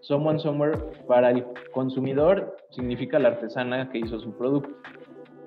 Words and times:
Someone 0.00 0.38
Somewhere 0.38 0.76
para 1.08 1.30
el 1.30 1.46
consumidor 1.72 2.56
significa 2.70 3.18
la 3.18 3.28
artesana 3.28 3.90
que 3.90 3.98
hizo 3.98 4.20
su 4.20 4.36
producto, 4.36 4.76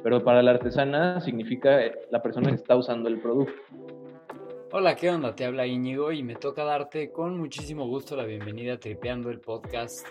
pero 0.02 0.24
para 0.24 0.42
la 0.42 0.52
artesana 0.52 1.22
significa 1.22 1.80
la 2.10 2.24
persona 2.24 2.50
que 2.50 2.56
está 2.56 2.76
usando 2.76 3.10
el 3.10 3.20
producto. 3.20 3.54
Hola, 4.72 4.96
¿qué 4.96 5.12
onda? 5.12 5.36
Te 5.36 5.46
habla 5.46 5.68
Íñigo 5.68 6.12
y 6.12 6.24
me 6.24 6.36
toca 6.36 6.64
darte 6.64 7.12
con 7.12 7.38
muchísimo 7.38 7.88
gusto 7.88 8.16
la 8.16 8.26
bienvenida 8.26 8.74
a 8.74 8.80
Tripeando 8.80 9.30
el 9.30 9.40
podcast, 9.40 10.08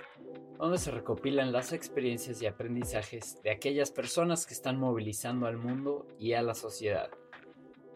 donde 0.57 0.79
se 0.79 0.93
recopilan 0.93 1.51
las 1.51 1.73
experiencias 1.73 2.41
y 2.43 2.47
aprendizajes 2.47 3.43
de 3.43 3.51
aquellas 3.51 3.91
personas 3.91 4.47
que 4.47 4.55
están 4.55 4.79
movilizando 4.79 5.47
al 5.47 5.57
mundo 5.57 6.07
y 6.19 6.35
a 6.35 6.43
la 6.43 6.55
sociedad. 6.55 7.11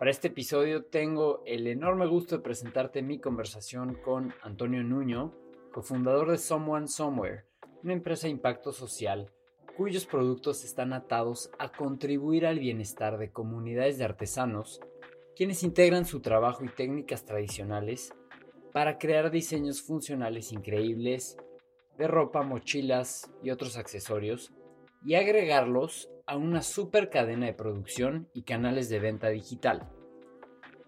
Para 0.02 0.10
este 0.10 0.26
episodio 0.26 0.86
tengo 0.86 1.44
el 1.46 1.68
enorme 1.68 2.08
gusto 2.08 2.36
de 2.36 2.42
presentarte 2.42 3.02
mi 3.02 3.20
conversación 3.20 3.94
con 4.04 4.34
Antonio 4.42 4.82
Nuño, 4.82 5.32
cofundador 5.72 6.32
de 6.32 6.38
Someone 6.38 6.88
Somewhere, 6.88 7.44
una 7.84 7.92
empresa 7.92 8.26
de 8.26 8.32
impacto 8.32 8.72
social 8.72 9.30
cuyos 9.76 10.04
productos 10.04 10.64
están 10.64 10.92
atados 10.92 11.52
a 11.60 11.70
contribuir 11.70 12.46
al 12.46 12.58
bienestar 12.58 13.16
de 13.16 13.30
comunidades 13.30 13.96
de 13.96 14.04
artesanos, 14.04 14.80
quienes 15.36 15.62
integran 15.62 16.04
su 16.04 16.18
trabajo 16.18 16.64
y 16.64 16.68
técnicas 16.68 17.24
tradicionales 17.24 18.12
para 18.72 18.98
crear 18.98 19.30
diseños 19.30 19.82
funcionales 19.82 20.50
increíbles 20.50 21.36
de 21.96 22.08
ropa, 22.08 22.42
mochilas 22.42 23.30
y 23.40 23.50
otros 23.50 23.76
accesorios 23.76 24.52
y 25.04 25.14
agregarlos 25.14 26.11
a 26.26 26.36
una 26.36 26.62
super 26.62 27.10
cadena 27.10 27.46
de 27.46 27.54
producción 27.54 28.28
y 28.32 28.42
canales 28.42 28.88
de 28.88 28.98
venta 28.98 29.28
digital. 29.28 29.88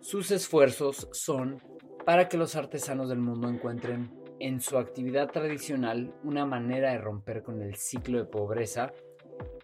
Sus 0.01 0.31
esfuerzos 0.31 1.09
son 1.13 1.63
para 2.05 2.29
que 2.29 2.37
los 2.37 2.57
artesanos 2.57 3.09
del 3.09 3.19
mundo 3.19 3.49
encuentren 3.49 4.11
en 4.41 4.61
su 4.61 4.77
actividad 4.77 5.31
tradicional 5.31 6.15
una 6.23 6.45
manera 6.45 6.93
de 6.93 6.99
romper 6.99 7.43
con 7.43 7.63
el 7.63 7.77
ciclo 7.77 8.19
de 8.19 8.27
pobreza 8.27 8.93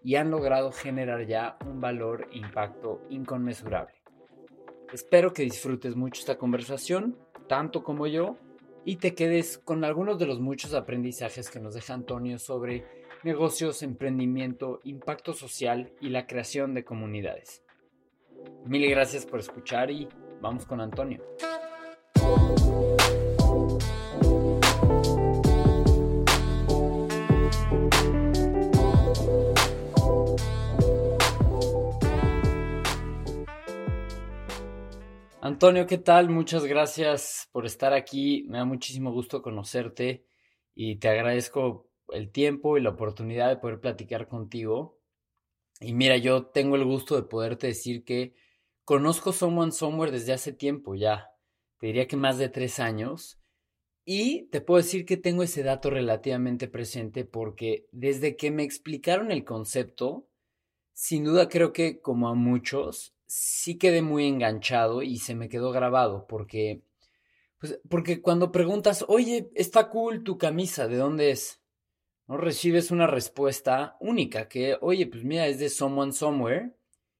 y 0.02 0.14
han 0.16 0.30
logrado 0.30 0.72
generar 0.72 1.26
ya 1.26 1.58
un 1.66 1.80
valor 1.80 2.28
e 2.32 2.38
impacto 2.38 3.02
inconmensurable. 3.10 3.94
Espero 4.92 5.32
que 5.32 5.42
disfrutes 5.42 5.94
mucho 5.94 6.20
esta 6.20 6.38
conversación, 6.38 7.18
tanto 7.48 7.82
como 7.82 8.06
yo, 8.06 8.36
y 8.84 8.96
te 8.96 9.14
quedes 9.14 9.58
con 9.58 9.84
algunos 9.84 10.18
de 10.18 10.26
los 10.26 10.40
muchos 10.40 10.74
aprendizajes 10.74 11.50
que 11.50 11.60
nos 11.60 11.74
deja 11.74 11.94
Antonio 11.94 12.38
sobre 12.38 12.84
negocios, 13.22 13.82
emprendimiento, 13.82 14.80
impacto 14.84 15.32
social 15.32 15.92
y 16.00 16.08
la 16.08 16.26
creación 16.26 16.74
de 16.74 16.84
comunidades. 16.84 17.62
Mil 18.64 18.88
gracias 18.88 19.26
por 19.26 19.40
escuchar 19.40 19.90
y 19.90 20.08
vamos 20.40 20.64
con 20.64 20.80
Antonio. 20.80 21.22
Antonio, 35.42 35.86
¿qué 35.86 35.98
tal? 35.98 36.30
Muchas 36.30 36.64
gracias 36.64 37.48
por 37.52 37.66
estar 37.66 37.92
aquí. 37.92 38.46
Me 38.48 38.58
da 38.58 38.64
muchísimo 38.64 39.12
gusto 39.12 39.42
conocerte 39.42 40.24
y 40.74 40.96
te 40.96 41.08
agradezco 41.08 41.89
el 42.12 42.30
tiempo 42.30 42.76
y 42.76 42.82
la 42.82 42.90
oportunidad 42.90 43.48
de 43.48 43.56
poder 43.56 43.80
platicar 43.80 44.28
contigo. 44.28 44.98
Y 45.80 45.94
mira, 45.94 46.16
yo 46.16 46.46
tengo 46.46 46.76
el 46.76 46.84
gusto 46.84 47.16
de 47.16 47.22
poderte 47.22 47.68
decir 47.68 48.04
que 48.04 48.34
conozco 48.84 49.32
Someone 49.32 49.72
Somewhere 49.72 50.12
desde 50.12 50.32
hace 50.32 50.52
tiempo 50.52 50.94
ya. 50.94 51.30
Te 51.78 51.86
diría 51.86 52.06
que 52.06 52.16
más 52.16 52.38
de 52.38 52.48
tres 52.48 52.78
años. 52.78 53.40
Y 54.04 54.48
te 54.50 54.60
puedo 54.60 54.82
decir 54.82 55.04
que 55.06 55.16
tengo 55.16 55.42
ese 55.42 55.62
dato 55.62 55.90
relativamente 55.90 56.68
presente 56.68 57.24
porque 57.24 57.86
desde 57.92 58.36
que 58.36 58.50
me 58.50 58.62
explicaron 58.62 59.30
el 59.30 59.44
concepto, 59.44 60.26
sin 60.92 61.24
duda 61.24 61.48
creo 61.48 61.72
que 61.72 62.00
como 62.00 62.28
a 62.28 62.34
muchos, 62.34 63.14
sí 63.26 63.78
quedé 63.78 64.02
muy 64.02 64.26
enganchado 64.26 65.02
y 65.02 65.18
se 65.18 65.34
me 65.34 65.48
quedó 65.48 65.70
grabado 65.70 66.26
porque, 66.26 66.82
pues, 67.58 67.80
porque 67.88 68.20
cuando 68.20 68.50
preguntas, 68.50 69.04
oye, 69.06 69.50
está 69.54 69.88
cool 69.88 70.24
tu 70.24 70.36
camisa, 70.36 70.88
¿de 70.88 70.96
dónde 70.96 71.30
es? 71.30 71.59
¿No? 72.30 72.36
Recibes 72.36 72.92
una 72.92 73.08
respuesta 73.08 73.96
única 73.98 74.48
que, 74.48 74.78
oye, 74.80 75.08
pues 75.08 75.24
mira, 75.24 75.48
es 75.48 75.58
de 75.58 75.68
Someone 75.68 76.12
Somewhere 76.12 76.76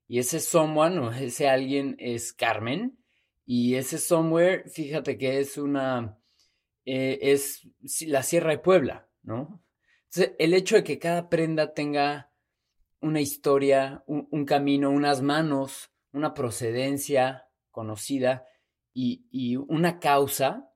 y 0.06 0.21
ese 0.21 0.38
Someone 0.38 1.00
o 1.00 1.10
ese 1.10 1.48
alguien 1.48 1.97
es 1.98 2.32
Carmen 2.32 2.97
y 3.44 3.75
ese 3.75 3.98
Somewhere, 3.98 4.69
fíjate 4.69 5.19
que 5.19 5.41
es 5.41 5.59
una, 5.59 6.16
eh, 6.84 7.19
es 7.22 7.66
la 8.06 8.22
Sierra 8.22 8.50
de 8.53 8.59
Puebla, 8.59 9.09
¿no? 9.25 9.60
Entonces, 10.04 10.37
el 10.38 10.54
hecho 10.54 10.76
de 10.76 10.84
que 10.84 11.00
cada 11.00 11.28
prenda 11.28 11.75
tenga 11.75 12.31
una 13.00 13.21
historia, 13.21 14.04
un 14.06 14.44
camino, 14.44 14.91
unas 14.91 15.22
manos, 15.22 15.91
una 16.12 16.34
procedencia 16.34 17.48
conocida 17.72 18.47
y, 18.92 19.56
una 19.56 19.98
causa, 19.98 20.70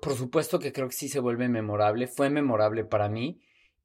por, 0.00 0.14
supuesto 0.14 0.58
que 0.58 0.72
creo 0.72 0.88
que 0.88 0.94
sí 0.94 1.08
se 1.08 1.20
vuelve 1.20 1.48
memorable, 1.48 2.06
fue 2.06 2.30
memorable 2.30 2.84
para 2.84 3.08
mí 3.08 3.40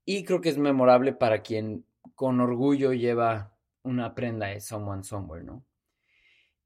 y 0.06 0.24
creo 0.24 0.42
que 0.42 0.50
es 0.50 0.58
memorable 0.58 1.14
para 1.14 1.42
quien 1.42 1.86
con 2.16 2.40
orgullo 2.40 2.94
lleva 2.94 3.56
una 3.84 4.14
prenda 4.14 4.48
de 4.48 4.60
Someone 4.60 5.04
Somewhere, 5.04 5.44
¿no? 5.44 5.66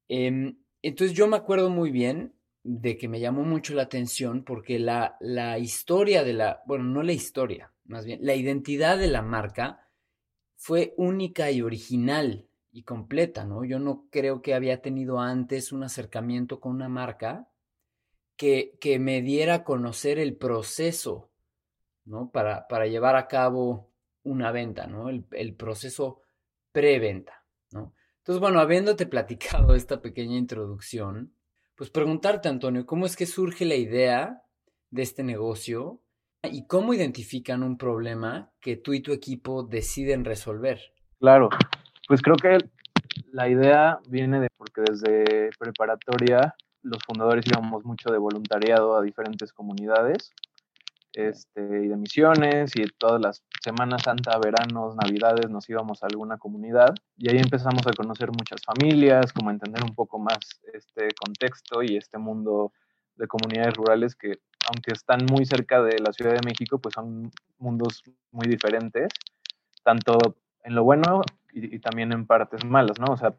Em, 0.09 0.57
entonces 0.81 1.15
yo 1.15 1.27
me 1.27 1.37
acuerdo 1.37 1.69
muy 1.69 1.91
bien 1.91 2.33
de 2.63 2.97
que 2.97 3.07
me 3.07 3.19
llamó 3.19 3.43
mucho 3.43 3.73
la 3.73 3.83
atención 3.83 4.43
porque 4.43 4.79
la, 4.79 5.15
la 5.19 5.57
historia 5.57 6.23
de 6.23 6.33
la, 6.33 6.61
bueno, 6.65 6.83
no 6.85 7.03
la 7.03 7.13
historia, 7.13 7.71
más 7.85 8.05
bien, 8.05 8.19
la 8.21 8.35
identidad 8.35 8.97
de 8.97 9.07
la 9.07 9.21
marca 9.21 9.87
fue 10.55 10.93
única 10.97 11.51
y 11.51 11.61
original 11.61 12.47
y 12.71 12.83
completa, 12.83 13.45
¿no? 13.45 13.63
Yo 13.63 13.79
no 13.79 14.07
creo 14.09 14.41
que 14.41 14.53
había 14.53 14.81
tenido 14.81 15.19
antes 15.19 15.71
un 15.71 15.83
acercamiento 15.83 16.59
con 16.59 16.73
una 16.73 16.89
marca 16.89 17.47
que, 18.35 18.77
que 18.79 18.99
me 18.99 19.21
diera 19.21 19.55
a 19.55 19.63
conocer 19.63 20.19
el 20.19 20.35
proceso, 20.35 21.31
¿no? 22.05 22.31
Para, 22.31 22.67
para 22.67 22.87
llevar 22.87 23.15
a 23.15 23.27
cabo 23.27 23.91
una 24.23 24.51
venta, 24.51 24.87
¿no? 24.87 25.09
El, 25.09 25.25
el 25.31 25.55
proceso 25.55 26.21
preventa, 26.71 27.45
¿no? 27.71 27.93
Entonces, 28.17 28.39
bueno, 28.39 28.59
habiéndote 28.59 29.05
platicado 29.07 29.75
esta 29.75 30.01
pequeña 30.01 30.37
introducción, 30.37 31.33
pues 31.75 31.89
preguntarte, 31.89 32.49
Antonio, 32.49 32.85
¿cómo 32.85 33.05
es 33.05 33.15
que 33.15 33.25
surge 33.25 33.65
la 33.65 33.75
idea 33.75 34.43
de 34.89 35.01
este 35.01 35.23
negocio 35.23 36.01
y 36.43 36.67
cómo 36.67 36.93
identifican 36.93 37.63
un 37.63 37.77
problema 37.77 38.51
que 38.59 38.75
tú 38.77 38.93
y 38.93 39.01
tu 39.01 39.11
equipo 39.11 39.63
deciden 39.63 40.23
resolver? 40.23 40.79
Claro, 41.19 41.49
pues 42.07 42.21
creo 42.21 42.35
que 42.35 42.57
la 43.31 43.49
idea 43.49 43.99
viene 44.07 44.39
de 44.39 44.47
porque 44.57 44.81
desde 44.81 45.49
preparatoria 45.57 46.55
los 46.83 46.99
fundadores 47.05 47.45
íbamos 47.47 47.83
mucho 47.83 48.11
de 48.11 48.17
voluntariado 48.17 48.95
a 48.95 49.01
diferentes 49.01 49.51
comunidades 49.51 50.31
este, 51.13 51.61
y 51.61 51.87
de 51.87 51.95
misiones 51.95 52.75
y 52.75 52.85
todas 52.97 53.21
las 53.21 53.43
Semanas 53.63 54.01
Santa, 54.03 54.37
veranos, 54.43 54.95
navidades 54.95 55.49
nos 55.49 55.69
íbamos 55.69 56.03
a 56.03 56.07
alguna 56.07 56.37
comunidad 56.37 56.95
y 57.17 57.29
ahí 57.29 57.37
empezamos 57.37 57.85
a 57.87 57.93
conocer 57.93 58.29
muchas 58.31 58.61
familias, 58.65 59.31
como 59.31 59.51
entender 59.51 59.83
un 59.83 59.95
poco 59.95 60.19
más 60.19 60.39
este 60.73 61.07
contexto 61.23 61.83
y 61.83 61.97
este 61.97 62.17
mundo 62.17 62.73
de 63.15 63.27
comunidades 63.27 63.75
rurales 63.75 64.15
que 64.15 64.39
aunque 64.67 64.93
están 64.93 65.25
muy 65.25 65.45
cerca 65.45 65.81
de 65.81 65.99
la 65.99 66.13
Ciudad 66.13 66.33
de 66.33 66.45
México, 66.45 66.79
pues 66.79 66.95
son 66.95 67.31
mundos 67.57 68.01
muy 68.31 68.47
diferentes, 68.47 69.09
tanto 69.83 70.17
en 70.63 70.75
lo 70.75 70.83
bueno 70.83 71.21
y, 71.53 71.79
también 71.79 72.11
en 72.11 72.25
partes 72.25 72.65
malas, 72.65 72.99
¿no? 72.99 73.13
O 73.13 73.17
sea, 73.17 73.35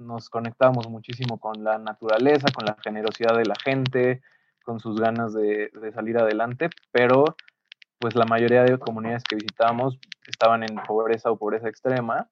nos 0.00 0.28
conectamos 0.28 0.88
muchísimo 0.88 1.38
con 1.38 1.62
la 1.62 1.78
naturaleza, 1.78 2.48
con 2.52 2.64
la 2.64 2.76
generosidad 2.82 3.36
de 3.36 3.44
la 3.44 3.54
gente, 3.62 4.22
con 4.64 4.80
sus 4.80 5.00
ganas 5.00 5.32
de, 5.32 5.70
salir 5.94 6.18
adelante, 6.18 6.70
pero 6.90 7.24
pues 7.98 8.14
la 8.14 8.24
mayoría 8.24 8.62
de 8.64 8.78
comunidades 8.78 9.24
que 9.24 9.36
visitábamos 9.36 9.98
estaban 10.26 10.62
en 10.62 10.76
pobreza 10.86 11.30
o 11.30 11.38
pobreza 11.38 11.68
extrema. 11.68 12.28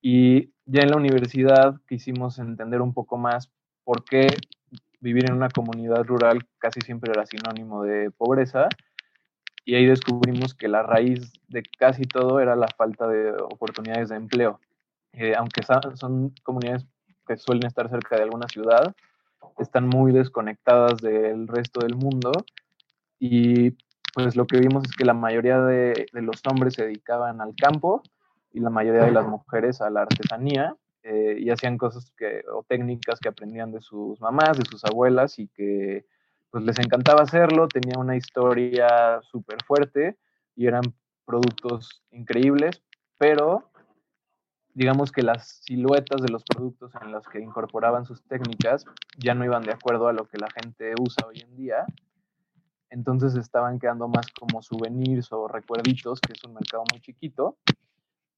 Y 0.00 0.52
ya 0.64 0.82
en 0.82 0.90
la 0.90 0.96
universidad 0.96 1.76
quisimos 1.88 2.38
entender 2.38 2.80
un 2.80 2.92
poco 2.92 3.16
más 3.16 3.50
por 3.84 4.04
qué 4.04 4.26
vivir 5.00 5.26
en 5.26 5.36
una 5.36 5.48
comunidad 5.48 6.04
rural 6.04 6.46
casi 6.58 6.80
siempre 6.80 7.12
era 7.12 7.26
sinónimo 7.26 7.82
de 7.82 8.10
pobreza 8.10 8.68
y 9.64 9.74
ahí 9.74 9.86
descubrimos 9.86 10.54
que 10.54 10.68
la 10.68 10.82
raíz 10.82 11.32
de 11.48 11.62
casi 11.78 12.02
todo 12.02 12.40
era 12.40 12.56
la 12.56 12.68
falta 12.68 13.06
de 13.06 13.30
oportunidades 13.30 14.08
de 14.08 14.16
empleo. 14.16 14.60
Eh, 15.12 15.34
aunque 15.36 15.62
son 15.94 16.34
comunidades 16.42 16.86
que 17.26 17.36
suelen 17.36 17.66
estar 17.66 17.88
cerca 17.90 18.16
de 18.16 18.22
alguna 18.22 18.48
ciudad, 18.48 18.94
están 19.58 19.88
muy 19.88 20.12
desconectadas 20.12 20.98
del 20.98 21.48
resto 21.48 21.80
del 21.80 21.96
mundo 21.96 22.32
y 23.18 23.72
pues 24.14 24.36
lo 24.36 24.46
que 24.46 24.58
vimos 24.58 24.84
es 24.84 24.92
que 24.92 25.04
la 25.04 25.14
mayoría 25.14 25.60
de, 25.60 26.06
de 26.12 26.22
los 26.22 26.40
hombres 26.50 26.74
se 26.74 26.84
dedicaban 26.84 27.40
al 27.40 27.54
campo 27.54 28.02
y 28.52 28.60
la 28.60 28.70
mayoría 28.70 29.04
de 29.04 29.12
las 29.12 29.26
mujeres 29.26 29.80
a 29.80 29.90
la 29.90 30.02
artesanía 30.02 30.76
eh, 31.02 31.36
y 31.38 31.50
hacían 31.50 31.78
cosas 31.78 32.12
que, 32.16 32.44
o 32.54 32.62
técnicas 32.62 33.18
que 33.18 33.28
aprendían 33.28 33.72
de 33.72 33.80
sus 33.80 34.20
mamás, 34.20 34.56
de 34.56 34.64
sus 34.64 34.84
abuelas 34.84 35.38
y 35.38 35.48
que 35.48 36.06
pues 36.50 36.64
les 36.64 36.78
encantaba 36.78 37.22
hacerlo, 37.22 37.66
tenía 37.66 37.98
una 37.98 38.14
historia 38.14 39.20
súper 39.22 39.64
fuerte 39.64 40.16
y 40.54 40.66
eran 40.66 40.82
productos 41.24 42.04
increíbles, 42.10 42.82
pero 43.18 43.71
digamos 44.74 45.12
que 45.12 45.22
las 45.22 45.60
siluetas 45.64 46.22
de 46.22 46.30
los 46.30 46.44
productos 46.44 46.92
en 47.00 47.12
los 47.12 47.26
que 47.28 47.40
incorporaban 47.40 48.06
sus 48.06 48.22
técnicas 48.22 48.84
ya 49.18 49.34
no 49.34 49.44
iban 49.44 49.62
de 49.62 49.72
acuerdo 49.72 50.08
a 50.08 50.12
lo 50.12 50.26
que 50.26 50.38
la 50.38 50.48
gente 50.50 50.94
usa 50.98 51.26
hoy 51.26 51.40
en 51.40 51.56
día. 51.56 51.84
Entonces 52.90 53.36
estaban 53.36 53.78
quedando 53.78 54.08
más 54.08 54.26
como 54.38 54.62
souvenirs 54.62 55.32
o 55.32 55.48
recuerditos, 55.48 56.20
que 56.20 56.32
es 56.32 56.44
un 56.44 56.54
mercado 56.54 56.84
muy 56.90 57.00
chiquito, 57.00 57.56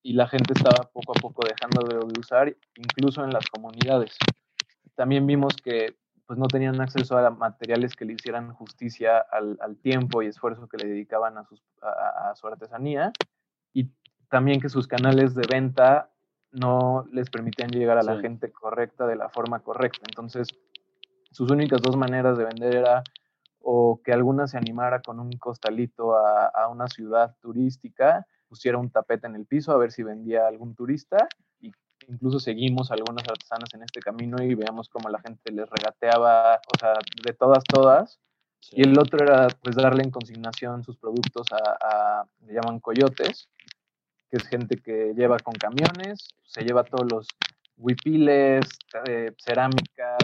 y 0.03 0.13
la 0.13 0.29
gente 0.29 0.53
estaba 0.53 0.91
poco 0.93 1.13
a 1.13 1.21
poco 1.21 1.43
dejando 1.47 1.87
de, 1.89 2.19
usar, 2.19 2.55
incluso 2.77 3.25
en 3.25 3.31
las 3.31 3.47
comunidades. 3.47 4.17
También 4.95 5.27
vimos 5.27 5.57
que 5.57 5.97
pues 6.27 6.39
no 6.39 6.47
tenían 6.47 6.81
acceso 6.81 7.19
a 7.19 7.31
materiales 7.31 7.95
que 7.95 8.05
le 8.07 8.15
hicieran 8.15 8.55
justicia 8.55 9.19
al, 9.19 9.77
tiempo 9.83 10.23
y 10.23 10.27
esfuerzo 10.29 10.69
que 10.69 10.79
le 10.79 10.89
dedicaban 10.89 11.37
a, 11.37 11.47
a, 12.31 12.35
su 12.35 12.47
artesanía 12.47 13.13
y 13.75 13.91
también 14.31 14.61
que 14.61 14.71
sus 14.71 14.87
canales 14.87 15.35
de 15.35 15.47
venta 15.51 16.14
no 16.55 17.05
les 17.13 17.31
permitían 17.31 17.71
llegar 17.71 17.99
a 17.99 18.03
la 18.03 18.19
gente 18.21 18.51
correcta 18.53 19.07
de 19.07 19.17
la 19.17 19.29
forma 19.29 19.61
correcta. 19.61 20.03
Entonces, 20.09 20.49
sus 21.31 21.51
únicas 21.51 21.83
dos 21.83 21.97
maneras 21.97 22.39
de 22.39 22.45
vender 22.45 22.77
era 22.77 23.03
o 23.61 24.01
que 24.05 24.13
alguna 24.13 24.47
se 24.47 24.59
animara 24.59 25.01
con 25.01 25.19
un 25.21 25.33
costalito 25.33 26.15
a, 26.15 26.47
a 26.47 26.69
una 26.69 26.87
ciudad 26.87 27.35
turística, 27.41 28.27
pusiera 28.49 28.79
un 28.79 28.91
tapete 28.91 29.27
en 29.27 29.35
el 29.35 29.47
piso 29.47 29.73
a 29.73 29.79
ver 29.79 29.91
si 29.91 30.03
vendía 30.03 30.47
algún 30.47 30.75
turista 30.75 31.27
y 31.61 31.73
incluso 32.09 32.39
seguimos 32.39 32.91
algunas 32.91 33.27
artesanas 33.29 33.73
en 33.75 33.83
este 33.83 34.01
camino 34.01 34.37
y 34.43 34.55
veamos 34.55 34.89
cómo 34.89 35.09
la 35.09 35.21
gente 35.21 35.51
les 35.51 35.69
regateaba, 35.69 36.57
o 36.57 36.79
sea, 36.79 36.95
de 37.25 37.33
todas, 37.33 37.65
todas. 37.65 38.21
Y 38.71 38.83
el 38.83 38.99
otro 38.99 39.19
era 39.23 39.49
pues 39.63 39.77
darle 39.77 40.05
en 40.05 40.11
consignación 40.11 40.85
sus 40.85 40.97
productos 40.97 41.47
a, 41.53 41.77
a, 41.81 42.25
le 42.47 42.55
llaman 42.55 42.81
coyotes, 42.81 43.49
que 44.35 44.39
es 44.39 44.49
gente 44.49 44.79
que 44.79 45.15
lleva 45.15 45.39
con 45.39 45.55
camiones, 45.55 46.35
se 46.43 46.65
lleva 46.65 46.83
todos 46.83 47.07
los 47.09 47.29
huipiles, 47.77 48.67
eh, 49.07 49.33
cerámica, 49.39 50.17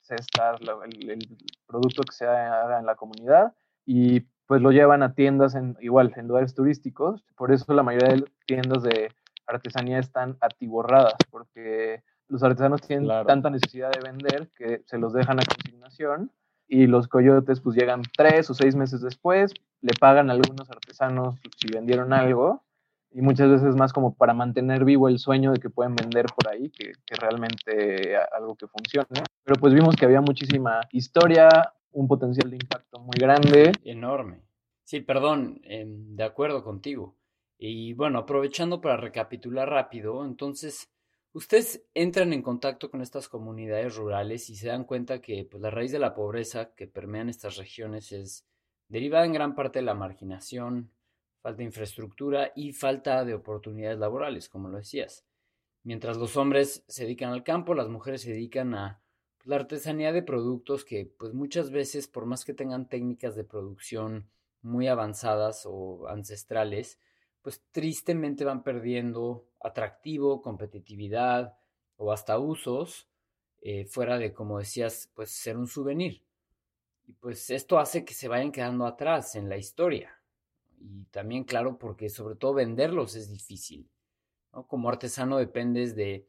cestas, 0.00 0.60
el, 0.60 1.10
el, 1.10 1.28
producto 1.64 2.02
que 2.02 2.12
se 2.12 2.26
haga 2.26 2.80
en 2.80 2.86
la 2.86 2.96
comunidad 2.96 3.54
y 3.86 4.20
pues 4.46 4.60
lo 4.60 4.72
llevan 4.72 5.04
a 5.04 5.14
tiendas 5.14 5.54
en, 5.54 5.76
igual, 5.80 6.12
en 6.16 6.26
lugares 6.26 6.54
turísticos. 6.54 7.24
Por 7.36 7.52
eso 7.52 7.72
la 7.72 7.84
mayoría 7.84 8.16
de 8.16 8.24
tiendas 8.46 8.82
de 8.82 9.12
artesanía 9.46 10.00
están 10.00 10.36
atiborradas, 10.40 11.14
porque 11.30 12.02
los 12.26 12.42
artesanos 12.42 12.80
tienen 12.80 13.08
tanta 13.26 13.48
necesidad 13.48 13.92
de 13.92 14.00
vender 14.00 14.50
que 14.56 14.82
se 14.86 14.98
los 14.98 15.12
dejan 15.12 15.38
a 15.38 15.44
consignación 15.44 16.32
y 16.66 16.88
los 16.88 17.06
coyotes 17.06 17.60
pues 17.60 17.76
llegan 17.76 18.02
tres 18.16 18.50
o 18.50 18.54
seis 18.54 18.74
meses 18.74 19.02
después, 19.02 19.54
le 19.82 19.92
pagan 20.00 20.30
a 20.30 20.32
algunos 20.32 20.68
artesanos 20.68 21.36
si 21.58 21.72
vendieron 21.72 22.12
algo 22.12 22.64
y 23.14 23.20
muchas 23.20 23.50
veces 23.50 23.76
más 23.76 23.92
como 23.92 24.14
para 24.14 24.34
mantener 24.34 24.84
vivo 24.84 25.08
el 25.08 25.18
sueño 25.18 25.52
de 25.52 25.60
que 25.60 25.70
pueden 25.70 25.94
vender 25.94 26.26
por 26.26 26.52
ahí 26.52 26.70
que, 26.70 26.92
que 27.04 27.14
realmente 27.14 28.16
algo 28.36 28.54
que 28.56 28.66
funcione. 28.66 29.24
Pero 29.44 29.60
pues 29.60 29.74
vimos 29.74 29.96
que 29.96 30.04
había 30.04 30.20
muchísima 30.20 30.80
historia, 30.92 31.72
un 31.92 32.08
potencial 32.08 32.50
de 32.50 32.56
impacto 32.56 32.98
muy 33.00 33.18
grande. 33.18 33.72
Enorme. 33.84 34.42
Sí, 34.84 35.00
perdón, 35.00 35.60
em, 35.64 36.16
de 36.16 36.24
acuerdo 36.24 36.62
contigo. 36.62 37.16
Y 37.58 37.92
bueno, 37.94 38.18
aprovechando 38.18 38.80
para 38.80 38.96
recapitular 38.96 39.68
rápido, 39.68 40.24
entonces, 40.24 40.90
ustedes 41.32 41.84
entran 41.94 42.32
en 42.32 42.42
contacto 42.42 42.90
con 42.90 43.02
estas 43.02 43.28
comunidades 43.28 43.96
rurales 43.96 44.50
y 44.50 44.56
se 44.56 44.68
dan 44.68 44.84
cuenta 44.84 45.20
que 45.20 45.46
pues, 45.50 45.62
la 45.62 45.70
raíz 45.70 45.92
de 45.92 45.98
la 45.98 46.14
pobreza 46.14 46.74
que 46.74 46.86
permean 46.86 47.28
estas 47.28 47.56
regiones 47.56 48.10
es 48.12 48.46
derivada 48.88 49.24
en 49.24 49.32
gran 49.32 49.54
parte 49.54 49.78
de 49.78 49.84
la 49.84 49.94
marginación, 49.94 50.90
falta 51.42 51.58
de 51.58 51.64
infraestructura 51.64 52.52
y 52.54 52.72
falta 52.72 53.24
de 53.24 53.34
oportunidades 53.34 53.98
laborales, 53.98 54.48
como 54.48 54.68
lo 54.68 54.78
decías. 54.78 55.26
Mientras 55.82 56.16
los 56.16 56.36
hombres 56.36 56.84
se 56.86 57.04
dedican 57.04 57.32
al 57.32 57.42
campo, 57.42 57.74
las 57.74 57.88
mujeres 57.88 58.22
se 58.22 58.30
dedican 58.30 58.74
a 58.74 59.02
pues, 59.38 59.48
la 59.48 59.56
artesanía 59.56 60.12
de 60.12 60.22
productos 60.22 60.84
que 60.84 61.12
pues 61.18 61.34
muchas 61.34 61.72
veces, 61.72 62.06
por 62.06 62.24
más 62.24 62.44
que 62.44 62.54
tengan 62.54 62.88
técnicas 62.88 63.34
de 63.34 63.44
producción 63.44 64.30
muy 64.62 64.86
avanzadas 64.86 65.64
o 65.66 66.06
ancestrales, 66.06 67.00
pues 67.42 67.60
tristemente 67.72 68.44
van 68.44 68.62
perdiendo 68.62 69.48
atractivo, 69.60 70.40
competitividad 70.40 71.58
o 71.96 72.12
hasta 72.12 72.38
usos 72.38 73.08
eh, 73.60 73.84
fuera 73.86 74.18
de, 74.18 74.32
como 74.32 74.60
decías, 74.60 75.10
pues 75.14 75.30
ser 75.30 75.56
un 75.56 75.66
souvenir. 75.66 76.22
Y 77.08 77.14
pues 77.14 77.50
esto 77.50 77.80
hace 77.80 78.04
que 78.04 78.14
se 78.14 78.28
vayan 78.28 78.52
quedando 78.52 78.86
atrás 78.86 79.34
en 79.34 79.48
la 79.48 79.56
historia. 79.56 80.21
Y 80.82 81.04
también, 81.04 81.44
claro, 81.44 81.78
porque 81.78 82.08
sobre 82.08 82.34
todo 82.34 82.54
venderlos 82.54 83.14
es 83.14 83.30
difícil. 83.30 83.88
Como 84.50 84.88
artesano 84.88 85.38
dependes 85.38 85.96
de, 85.96 86.26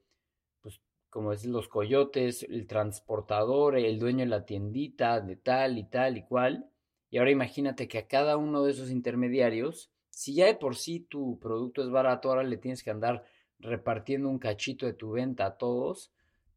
pues, 0.62 0.80
como 1.10 1.32
decir, 1.32 1.50
los 1.50 1.68
coyotes, 1.68 2.44
el 2.44 2.68
transportador, 2.68 3.78
el 3.78 4.00
dueño 4.00 4.20
de 4.20 4.28
la 4.28 4.46
tiendita, 4.46 5.20
de 5.20 5.36
tal 5.36 5.78
y 5.78 5.84
tal 5.84 6.18
y 6.18 6.24
cual. 6.24 6.70
Y 7.10 7.18
ahora 7.18 7.32
imagínate 7.32 7.88
que 7.88 7.98
a 7.98 8.08
cada 8.08 8.38
uno 8.38 8.64
de 8.64 8.72
esos 8.72 8.90
intermediarios 8.90 9.94
si 10.14 10.36
ya 10.36 10.46
de 10.46 10.54
por 10.54 10.76
sí 10.76 11.00
tu 11.00 11.40
producto 11.40 11.82
es 11.82 11.90
barato, 11.90 12.30
ahora 12.30 12.44
le 12.44 12.58
tienes 12.58 12.84
que 12.84 12.92
andar 12.92 13.26
repartiendo 13.60 14.30
un 14.30 14.38
cachito 14.38 14.86
de 14.86 14.94
tu 14.94 15.12
venta 15.12 15.46
a 15.46 15.58
todos, 15.58 16.12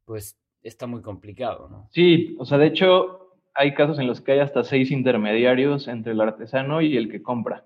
pues 0.04 0.38
está 0.62 0.87
muy 0.87 1.00
complicado, 1.00 1.69
¿no? 1.69 1.88
Sí, 1.90 2.37
o 2.38 2.44
sea, 2.44 2.58
de 2.58 2.66
hecho 2.66 3.34
hay 3.54 3.72
casos 3.75 3.98
en 3.98 4.06
los 4.06 4.20
que 4.20 4.32
hay 4.32 4.40
hasta 4.40 4.62
seis 4.62 4.90
intermediarios 4.90 5.88
entre 5.88 6.12
el 6.12 6.20
artesano 6.20 6.82
y 6.82 6.96
el 6.96 7.10
que 7.10 7.22
compra. 7.22 7.64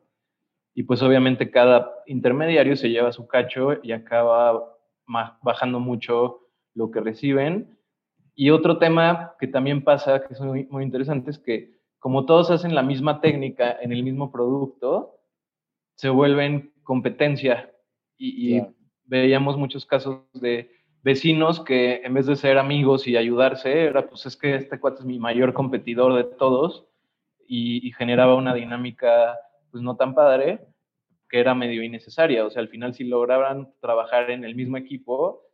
Y 0.75 0.84
pues 0.84 1.02
obviamente 1.02 1.50
cada 1.50 1.93
intermediario 2.06 2.76
se 2.76 2.90
lleva 2.90 3.12
su 3.12 3.26
cacho 3.26 3.75
y 3.82 3.93
acaba 3.93 4.76
bajando 5.43 5.81
mucho 5.81 6.40
lo 6.75 6.90
que 6.90 7.00
reciben. 7.00 7.78
Y 8.34 8.50
otro 8.50 8.78
tema 8.78 9.34
que 9.38 9.49
también 9.49 9.82
pasa, 9.82 10.22
que 10.22 10.34
es 10.34 10.40
muy, 10.40 10.67
muy 10.70 10.84
interesante, 10.84 11.31
es 11.31 11.38
que 11.38 11.81
como 11.99 12.25
todos 12.25 12.50
hacen 12.50 12.75
la 12.75 12.82
misma 12.82 13.20
técnica 13.20 13.76
en 13.81 13.93
el 13.93 14.02
mismo 14.02 14.32
producto, 14.32 15.20
se 15.94 16.08
vuelven 16.08 16.72
competencia 16.82 17.70
y, 18.19 18.61
veíamos 19.05 19.56
muchos 19.56 19.84
casos 19.87 20.20
de 20.34 20.70
vecinos 21.02 21.58
que 21.58 22.00
en 22.05 22.14
vez 22.14 22.26
de 22.26 22.37
ser 22.37 22.58
amigos 22.58 23.08
y 23.08 23.17
ayudarse, 23.17 23.87
era 23.87 24.08
pues 24.08 24.25
es 24.25 24.37
que 24.37 24.55
este 24.55 24.78
cuate 24.78 25.00
es 25.00 25.05
mi 25.05 25.19
mayor 25.19 25.53
competidor 25.53 26.15
de 26.15 26.22
todos 26.36 26.86
y, 27.46 27.91
generaba 27.98 28.36
una 28.36 28.55
dinámica 28.55 29.36
pues 29.70 29.82
no 29.82 29.96
tan 29.96 30.15
padre 30.15 30.60
que 31.29 31.41
era 31.41 31.55
medio 31.55 31.82
innecesaria. 31.82 32.44
O 32.44 32.50
sea, 32.50 32.60
al 32.60 32.69
final 32.69 32.94
si 32.94 33.05
lograran 33.05 33.72
trabajar 33.81 34.31
en 34.31 34.44
el 34.44 34.55
mismo 34.55 34.77
equipo, 34.77 35.46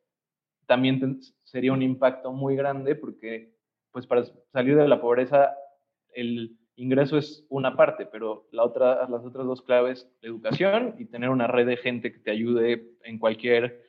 también 0.67 1.21
sería 1.45 1.73
un 1.73 1.83
impacto 1.83 2.33
muy 2.33 2.57
grande 2.57 2.95
porque 2.97 3.55
pues 3.93 4.07
para 4.07 4.25
salir 4.53 4.77
de 4.77 4.89
la 4.89 5.01
pobreza 5.01 5.55
el 6.13 6.57
ingreso 6.77 7.17
es 7.17 7.47
una 7.49 7.77
parte, 7.77 8.07
pero 8.07 8.47
la 8.51 8.65
otra, 8.65 9.09
las 9.09 9.25
otras 9.25 9.47
dos 9.47 9.63
claves, 9.63 10.11
educación 10.23 10.95
y 10.99 11.07
tener 11.07 11.31
una 11.31 11.47
red 11.47 11.67
de 11.67 11.77
gente 11.77 12.13
que 12.13 12.19
te 12.19 12.31
ayude 12.31 12.91
en 13.05 13.19
cualquier 13.19 13.83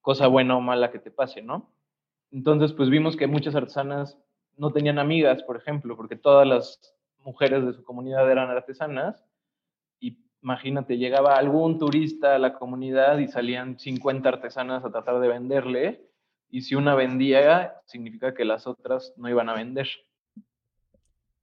cosa 0.00 0.26
buena 0.28 0.56
o 0.56 0.60
mala 0.60 0.90
que 0.90 0.98
te 0.98 1.10
pase, 1.10 1.42
¿no? 1.42 1.72
Entonces, 2.30 2.72
pues 2.72 2.90
vimos 2.90 3.16
que 3.16 3.26
muchas 3.26 3.54
artesanas 3.56 4.18
no 4.56 4.72
tenían 4.72 4.98
amigas, 4.98 5.42
por 5.42 5.56
ejemplo, 5.56 5.96
porque 5.96 6.16
todas 6.16 6.46
las 6.46 6.94
mujeres 7.24 7.64
de 7.66 7.72
su 7.72 7.82
comunidad 7.82 8.30
eran 8.30 8.50
artesanas 8.50 9.24
imagínate, 10.42 10.96
llegaba 10.96 11.36
algún 11.36 11.78
turista 11.78 12.34
a 12.34 12.38
la 12.38 12.54
comunidad 12.54 13.18
y 13.18 13.28
salían 13.28 13.78
50 13.78 14.28
artesanas 14.28 14.84
a 14.84 14.90
tratar 14.90 15.20
de 15.20 15.28
venderle 15.28 16.10
y 16.48 16.62
si 16.62 16.74
una 16.74 16.94
vendía, 16.94 17.80
significa 17.86 18.34
que 18.34 18.44
las 18.44 18.66
otras 18.66 19.14
no 19.16 19.28
iban 19.28 19.48
a 19.48 19.54
vender. 19.54 19.88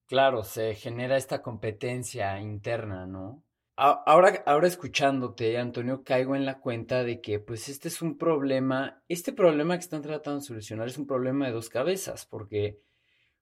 Claro, 0.06 0.44
se 0.44 0.76
genera 0.76 1.18
esta 1.18 1.42
competencia 1.42 2.40
interna, 2.40 3.06
¿no? 3.06 3.44
Ahora, 3.80 4.42
ahora 4.48 4.68
escuchándote, 4.68 5.60
Antonio, 5.60 6.04
caigo 6.04 6.36
en 6.36 6.46
la 6.46 6.60
cuenta 6.60 7.04
de 7.04 7.22
que 7.22 7.40
pues 7.40 7.70
este 7.70 7.90
es 7.90 8.02
un 8.02 8.18
problema, 8.18 9.04
este 9.08 9.34
problema 9.34 9.76
que 9.76 9.84
están 9.84 10.02
tratando 10.02 10.40
de 10.40 10.46
solucionar 10.48 10.88
es 10.88 10.98
un 10.98 11.06
problema 11.06 11.46
de 11.46 11.52
dos 11.52 11.70
cabezas, 11.70 12.26
porque 12.26 12.80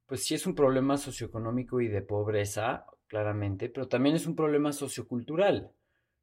pues 0.06 0.26
sí 0.26 0.36
es 0.36 0.46
un 0.46 0.54
problema 0.54 0.98
socioeconómico 0.98 1.80
y 1.80 1.88
de 1.88 2.02
pobreza, 2.02 2.86
claramente, 3.08 3.70
pero 3.70 3.88
también 3.88 4.16
es 4.16 4.26
un 4.26 4.36
problema 4.36 4.74
sociocultural, 4.74 5.72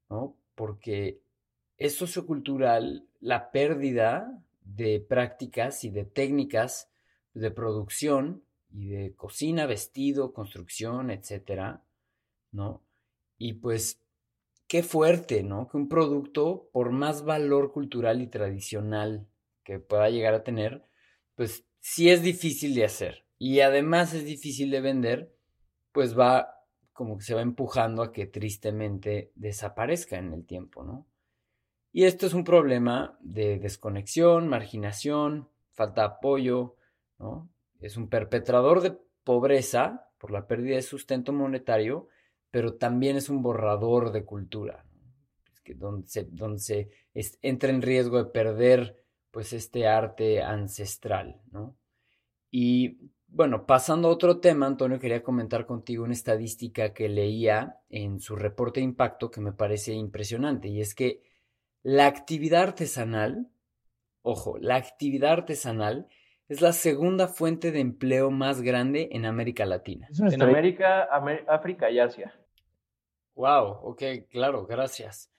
¿no? 0.09 0.37
Porque 0.55 1.21
es 1.79 1.97
sociocultural 1.97 3.07
la 3.21 3.51
pérdida 3.51 4.43
de 4.65 5.01
prácticas 5.01 5.85
y 5.85 5.91
de 5.91 6.05
técnicas 6.05 6.89
de 7.35 7.51
producción 7.51 8.43
y 8.71 8.89
de 8.89 9.15
cocina, 9.15 9.67
vestido, 9.67 10.33
construcción, 10.33 11.11
etcétera, 11.11 11.83
¿no? 12.51 12.83
Y 13.39 13.55
pues 13.55 14.01
qué 14.67 14.83
fuerte, 14.83 15.43
¿no? 15.43 15.69
Que 15.69 15.77
un 15.77 15.89
producto, 15.89 16.69
por 16.73 16.91
más 16.91 17.25
valor 17.25 17.73
cultural 17.73 18.23
y 18.23 18.27
tradicional 18.27 19.27
que 19.65 19.79
pueda 19.79 20.11
llegar 20.11 20.35
a 20.35 20.45
tener, 20.45 20.85
pues 21.35 21.65
sí 21.81 22.11
es 22.11 22.23
difícil 22.23 22.75
de 22.75 22.85
hacer. 22.85 23.25
Y 23.39 23.61
además 23.61 24.15
es 24.15 24.25
difícil 24.25 24.71
de 24.71 24.81
vender, 24.81 25.35
pues 25.93 26.19
va 26.19 26.62
como 26.93 27.17
que 27.17 27.25
se 27.25 27.35
va 27.35 27.43
empujando 27.43 28.03
a 28.03 28.13
que 28.13 28.27
tristemente 28.27 29.33
desaparezca 29.35 30.19
en 30.19 30.33
el 30.33 30.45
tiempo, 30.45 30.85
¿no? 30.85 31.07
Y 31.93 32.05
esto 32.05 32.27
es 32.27 32.35
un 32.35 32.45
problema 32.45 33.19
de 33.21 33.59
desconexión, 33.59 34.49
marginación, 34.49 35.49
falta 35.73 36.03
de 36.03 36.07
apoyo, 36.09 36.77
¿no? 37.19 37.51
Es 37.81 37.97
un 37.97 38.09
perpetrador 38.09 38.81
de 38.81 38.97
pobreza 39.25 40.09
por 40.19 40.31
la 40.31 40.47
pérdida 40.47 40.77
de 40.77 40.83
sustento 40.83 41.33
monetario, 41.33 42.09
pero 42.51 42.75
también 42.75 43.17
es 43.17 43.29
un 43.29 43.43
borrador 43.43 44.13
de 44.13 44.25
cultura, 44.25 44.85
que 45.65 45.75
donde 45.75 46.07
se, 46.07 46.25
donde 46.25 46.91
entra 47.43 47.71
en 47.71 47.83
riesgo 47.83 48.19
de 48.19 48.31
perder 48.31 49.03
pues 49.31 49.53
este 49.53 49.87
arte 49.87 50.43
ancestral, 50.43 51.41
¿no? 51.51 51.77
Y 52.51 53.11
bueno, 53.35 53.65
pasando 53.65 54.09
a 54.09 54.11
otro 54.11 54.41
tema, 54.41 54.67
Antonio, 54.67 54.99
quería 54.99 55.23
comentar 55.23 55.65
contigo 55.65 56.05
una 56.05 56.13
estadística 56.13 56.93
que 56.93 57.09
leía 57.09 57.79
en 57.89 58.21
su 58.21 58.37
reporte 58.37 58.81
de 58.81 58.85
impacto 58.85 59.31
que 59.31 59.41
me 59.41 59.53
parece 59.53 59.95
impresionante, 59.95 60.69
y 60.69 60.83
es 60.83 60.95
que 60.95 61.23
la 61.83 62.07
actividad 62.07 62.63
artesanal, 62.63 63.49
ojo, 64.21 64.59
la 64.59 64.77
actividad 64.77 65.33
artesanal 65.33 66.09
es 66.49 66.61
la 66.61 66.75
segunda 66.75 67.27
fuente 67.27 67.73
de 67.73 67.81
empleo 67.81 68.31
más 68.31 68.61
grande 68.61 69.09
en 69.13 69.25
América 69.25 69.65
Latina. 69.65 70.09
En 70.31 70.43
América, 70.43 71.09
África 71.49 71.91
y 71.91 72.01
Asia. 72.01 72.35
Wow, 73.35 73.79
ok, 73.83 74.03
claro, 74.31 74.67
gracias. 74.67 75.33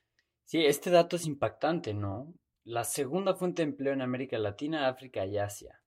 Sí, 0.45 0.65
este 0.65 0.89
dato 0.89 1.15
es 1.15 1.27
impactante, 1.27 1.93
¿no? 1.93 2.33
La 2.63 2.83
segunda 2.85 3.35
fuente 3.35 3.61
de 3.61 3.69
empleo 3.69 3.93
en 3.93 4.01
América 4.01 4.39
Latina, 4.39 4.87
África 4.87 5.25
y 5.27 5.37
Asia. 5.37 5.82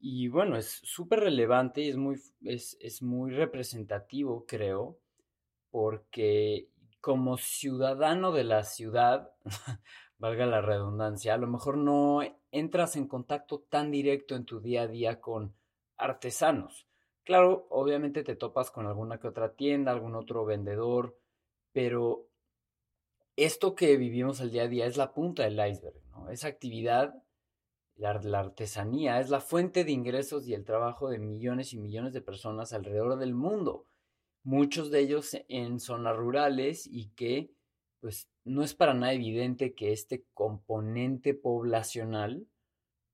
Y 0.00 0.28
bueno, 0.28 0.56
es 0.56 0.80
súper 0.82 1.20
relevante 1.20 1.82
y 1.82 1.90
es 1.90 1.96
muy, 1.96 2.18
es, 2.42 2.76
es 2.80 3.02
muy 3.02 3.32
representativo, 3.32 4.46
creo, 4.46 4.98
porque 5.70 6.68
como 7.00 7.36
ciudadano 7.36 8.32
de 8.32 8.44
la 8.44 8.64
ciudad, 8.64 9.32
valga 10.18 10.46
la 10.46 10.60
redundancia, 10.60 11.34
a 11.34 11.38
lo 11.38 11.46
mejor 11.46 11.76
no 11.76 12.20
entras 12.50 12.96
en 12.96 13.08
contacto 13.08 13.60
tan 13.68 13.90
directo 13.90 14.36
en 14.36 14.44
tu 14.44 14.60
día 14.60 14.82
a 14.82 14.86
día 14.86 15.20
con 15.20 15.54
artesanos. 15.96 16.86
Claro, 17.24 17.66
obviamente 17.70 18.22
te 18.22 18.36
topas 18.36 18.70
con 18.70 18.86
alguna 18.86 19.18
que 19.18 19.28
otra 19.28 19.54
tienda, 19.54 19.92
algún 19.92 20.14
otro 20.14 20.44
vendedor, 20.44 21.18
pero 21.72 22.26
esto 23.36 23.74
que 23.74 23.96
vivimos 23.96 24.40
el 24.40 24.50
día 24.50 24.64
a 24.64 24.68
día 24.68 24.86
es 24.86 24.96
la 24.96 25.12
punta 25.12 25.44
del 25.44 25.54
iceberg, 25.54 26.00
¿no? 26.10 26.30
Esa 26.30 26.48
actividad, 26.48 27.14
la, 28.00 28.38
artesanía, 28.38 29.20
es 29.20 29.28
la 29.28 29.40
fuente 29.40 29.84
de 29.84 29.92
ingresos 29.92 30.48
y 30.48 30.54
el 30.54 30.64
trabajo 30.64 31.10
de 31.10 31.18
millones 31.18 31.72
y 31.72 31.78
millones 31.78 32.14
de 32.14 32.22
personas 32.22 32.72
alrededor 32.72 33.18
del 33.18 33.34
mundo, 33.34 33.86
muchos 34.42 34.90
de 34.90 35.00
ellos 35.00 35.36
en 35.48 35.80
zonas 35.80 36.16
rurales 36.16 36.86
y 36.86 37.10
que 37.10 37.52
pues 38.00 38.30
no 38.44 38.62
es 38.62 38.74
para 38.74 38.94
nada 38.94 39.12
evidente 39.12 39.74
que 39.74 39.92
este 39.92 40.24
componente 40.32 41.34
poblacional 41.34 42.46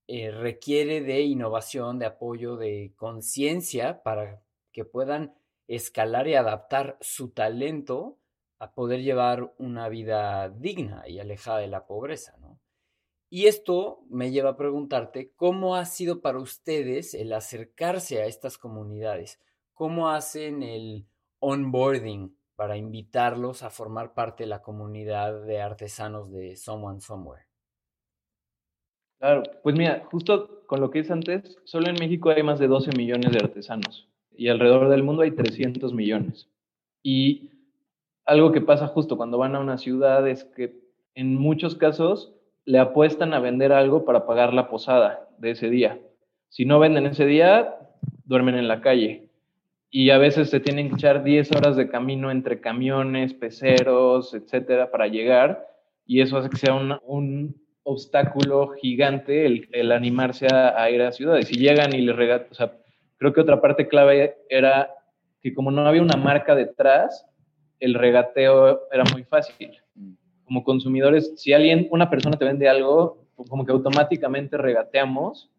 eh, 0.06 0.30
requiere 0.30 1.00
de 1.00 1.22
innovación, 1.22 1.98
de 1.98 2.06
apoyo, 2.06 2.56
de 2.56 2.92
conciencia 2.94 4.04
para 4.04 4.40
que 4.70 4.84
puedan 4.84 5.34
escalar 5.66 6.28
y 6.28 6.34
adaptar 6.34 6.96
su 7.00 7.30
talento 7.30 8.20
a 8.60 8.72
poder 8.72 9.02
llevar 9.02 9.52
una 9.58 9.88
vida 9.88 10.48
digna 10.48 11.02
y 11.08 11.18
alejada 11.18 11.58
de 11.58 11.66
la 11.66 11.86
pobreza, 11.86 12.36
¿no? 12.38 12.60
Y 13.28 13.46
esto 13.46 14.04
me 14.08 14.30
lleva 14.30 14.50
a 14.50 14.56
preguntarte 14.56 15.32
cómo 15.34 15.74
ha 15.74 15.84
sido 15.84 16.20
para 16.20 16.38
ustedes 16.38 17.14
el 17.14 17.32
acercarse 17.32 18.22
a 18.22 18.26
estas 18.26 18.56
comunidades, 18.56 19.40
cómo 19.74 20.10
hacen 20.10 20.62
el 20.62 21.06
onboarding 21.40 22.36
para 22.54 22.76
invitarlos 22.76 23.62
a 23.62 23.70
formar 23.70 24.14
parte 24.14 24.44
de 24.44 24.48
la 24.48 24.62
comunidad 24.62 25.44
de 25.44 25.60
artesanos 25.60 26.32
de 26.32 26.56
Someone 26.56 27.00
Somewhere. 27.00 27.44
Claro, 29.18 29.42
pues 29.62 29.76
mira, 29.76 30.06
justo 30.10 30.64
con 30.66 30.80
lo 30.80 30.90
que 30.90 31.00
es 31.00 31.10
antes, 31.10 31.58
solo 31.64 31.88
en 31.88 31.96
México 31.98 32.30
hay 32.30 32.42
más 32.42 32.58
de 32.58 32.68
12 32.68 32.92
millones 32.96 33.32
de 33.32 33.38
artesanos 33.38 34.08
y 34.30 34.48
alrededor 34.48 34.88
del 34.88 35.02
mundo 35.02 35.22
hay 35.22 35.32
300 35.32 35.92
millones. 35.92 36.48
Y 37.02 37.50
algo 38.24 38.52
que 38.52 38.60
pasa 38.60 38.88
justo 38.88 39.16
cuando 39.16 39.38
van 39.38 39.54
a 39.54 39.60
una 39.60 39.78
ciudad 39.78 40.28
es 40.28 40.44
que 40.44 40.80
en 41.14 41.34
muchos 41.34 41.76
casos 41.76 42.35
le 42.66 42.78
apuestan 42.78 43.32
a 43.32 43.40
vender 43.40 43.72
algo 43.72 44.04
para 44.04 44.26
pagar 44.26 44.52
la 44.52 44.68
posada 44.68 45.28
de 45.38 45.52
ese 45.52 45.70
día. 45.70 45.98
Si 46.50 46.66
no 46.66 46.78
venden 46.78 47.06
ese 47.06 47.24
día, 47.24 47.76
duermen 48.24 48.56
en 48.56 48.68
la 48.68 48.82
calle 48.82 49.26
y 49.90 50.10
a 50.10 50.18
veces 50.18 50.50
se 50.50 50.60
tienen 50.60 50.88
que 50.88 50.96
echar 50.96 51.22
10 51.22 51.52
horas 51.52 51.76
de 51.76 51.88
camino 51.88 52.30
entre 52.30 52.60
camiones, 52.60 53.32
peceros, 53.32 54.34
etcétera, 54.34 54.90
para 54.90 55.06
llegar, 55.06 55.66
y 56.04 56.20
eso 56.20 56.36
hace 56.36 56.50
que 56.50 56.58
sea 56.58 56.74
un, 56.74 57.56
obstáculo 57.88 58.72
gigante 58.72 59.46
el, 59.46 59.92
animarse 59.92 60.48
a, 60.52 60.90
ir 60.90 61.00
a 61.02 61.12
ciudades. 61.12 61.46
Si 61.46 61.54
llegan 61.54 61.94
y 61.94 62.02
les 62.02 62.16
regatan, 62.16 62.48
o 62.50 62.54
sea, 62.54 62.72
creo 63.16 63.32
que 63.32 63.40
otra 63.40 63.60
parte 63.60 63.86
clave 63.86 64.36
era 64.48 64.90
que 65.40 65.54
como 65.54 65.70
no 65.70 65.86
había 65.86 66.02
una 66.02 66.16
marca 66.16 66.56
detrás, 66.56 67.24
el 67.78 67.94
regateo 67.94 68.82
era 68.90 69.04
muy 69.12 69.22
fácil. 69.22 69.70
Como 70.46 70.64
consumidores, 70.64 71.34
si 71.36 71.52
alguien, 71.52 71.88
una 71.90 72.08
persona 72.08 72.38
te 72.38 72.44
vende 72.44 72.68
algo, 72.68 73.26
como 73.48 73.66
que 73.66 73.72
automáticamente 73.72 74.56
regateamos, 74.56 75.50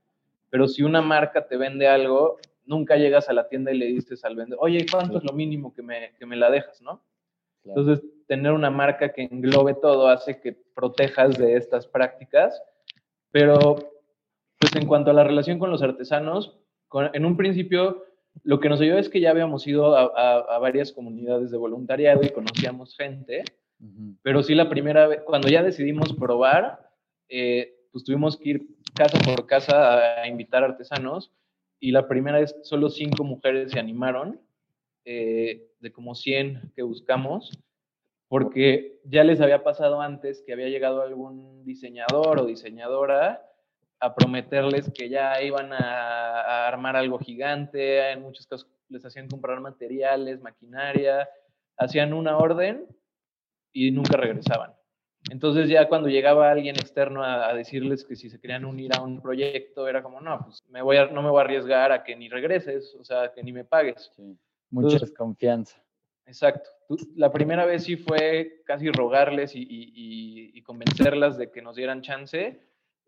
pero 0.49 0.67
si 0.67 0.81
una 0.81 1.01
marca 1.01 1.47
te 1.47 1.57
vende 1.57 1.87
algo, 1.87 2.37
nunca 2.65 2.95
llegas 2.95 3.29
a 3.29 3.33
la 3.33 3.47
tienda 3.47 3.71
y 3.71 3.77
le 3.77 3.85
dices 3.85 4.25
al 4.25 4.35
vendedor, 4.35 4.63
oye, 4.63 4.85
¿cuánto 4.89 5.17
es 5.17 5.23
lo 5.23 5.33
mínimo 5.33 5.73
que 5.73 5.83
me, 5.83 6.13
que 6.17 6.25
me 6.25 6.35
la 6.35 6.49
dejas, 6.49 6.81
no? 6.81 7.03
Entonces, 7.63 8.03
tener 8.27 8.53
una 8.53 8.69
marca 8.69 9.11
que 9.11 9.23
englobe 9.23 9.73
todo 9.73 10.07
hace 10.07 10.39
que 10.39 10.53
protejas 10.73 11.37
de 11.37 11.57
estas 11.57 11.85
prácticas, 11.85 12.61
pero 13.31 13.75
pues 14.57 14.75
en 14.75 14.87
cuanto 14.87 15.11
a 15.11 15.13
la 15.13 15.23
relación 15.23 15.59
con 15.59 15.69
los 15.69 15.81
artesanos, 15.81 16.57
en 17.13 17.25
un 17.25 17.35
principio 17.35 18.05
lo 18.43 18.59
que 18.59 18.69
nos 18.69 18.81
ayudó 18.81 18.97
es 18.97 19.09
que 19.09 19.19
ya 19.19 19.31
habíamos 19.31 19.65
ido 19.67 19.95
a, 19.95 20.59
varias 20.59 20.91
comunidades 20.91 21.51
de 21.51 21.57
voluntariado 21.57 22.21
y 22.23 22.29
conocíamos 22.29 22.95
gente, 22.95 23.43
pero 24.23 24.43
sí 24.43 24.55
la 24.55 24.69
primera 24.69 25.07
vez, 25.07 25.21
cuando 25.25 25.49
ya 25.49 25.63
decidimos 25.63 26.13
probar, 26.13 26.89
eh, 27.29 27.75
pues 27.91 28.03
tuvimos 28.03 28.37
que 28.37 28.49
ir 28.49 28.67
casa 28.93 29.19
por 29.19 29.45
casa 29.45 30.21
a 30.21 30.27
invitar 30.27 30.63
artesanos 30.63 31.31
y 31.79 31.91
la 31.91 32.07
primera 32.07 32.39
vez 32.39 32.55
solo 32.63 32.89
cinco 32.89 33.23
mujeres 33.23 33.71
se 33.71 33.79
animaron, 33.79 34.41
eh, 35.05 35.69
de 35.79 35.91
como 35.91 36.15
100 36.15 36.73
que 36.75 36.81
buscamos, 36.81 37.51
porque 38.27 38.99
ya 39.05 39.23
les 39.23 39.39
había 39.39 39.63
pasado 39.63 40.01
antes 40.01 40.43
que 40.45 40.53
había 40.53 40.69
llegado 40.69 41.01
algún 41.01 41.63
diseñador 41.63 42.39
o 42.39 42.45
diseñadora 42.45 43.43
a 43.99 44.13
prometerles 44.13 44.91
que 44.93 45.09
ya 45.09 45.41
iban 45.41 45.71
a, 45.73 46.67
armar 46.67 46.95
algo 46.95 47.19
gigante, 47.19 48.11
en 48.11 48.21
muchos 48.21 48.45
casos 48.47 48.67
les 48.89 49.05
hacían 49.05 49.27
comprar 49.27 49.59
materiales, 49.59 50.41
maquinaria, 50.41 51.29
hacían 51.77 52.13
una 52.13 52.37
orden 52.37 52.85
y 53.77 53.91
nunca 53.91 54.17
regresaban. 54.17 54.73
Entonces 55.29 55.69
ya 55.69 55.87
cuando 55.87 56.07
llegaba 56.07 56.49
alguien 56.49 56.75
externo 56.75 57.23
a, 57.23 57.53
decirles 57.53 58.05
que 58.05 58.15
si 58.15 58.29
se 58.29 58.39
querían 58.39 58.65
unir 58.65 58.91
a 58.95 59.01
un 59.01 59.21
proyecto, 59.21 59.87
era 59.87 60.01
como, 60.01 60.21
no, 60.21 60.39
pues 60.43 60.63
me 60.69 60.81
voy 60.81 60.97
a, 60.97 61.07
no 61.07 61.21
me 61.21 61.29
voy 61.29 61.39
a 61.39 61.43
arriesgar 61.43 61.91
a 61.91 62.03
que 62.03 62.15
ni 62.15 62.29
regreses, 62.29 62.95
o 62.99 63.03
sea, 63.03 63.31
que 63.33 63.43
ni 63.43 63.51
me 63.51 63.65
pagues. 63.65 64.11
Mucha 64.69 64.99
desconfianza. 64.99 65.83
Exacto. 66.25 66.69
La 67.15 67.31
primera 67.31 67.65
vez 67.65 67.83
sí 67.83 67.97
fue 67.97 68.61
casi 68.65 68.89
rogarles 68.89 69.55
y, 69.55 69.65
y, 69.69 70.61
convencerlas 70.63 71.37
de 71.37 71.49
que 71.49 71.61
nos 71.61 71.77
dieran 71.77 72.01
chance 72.01 72.61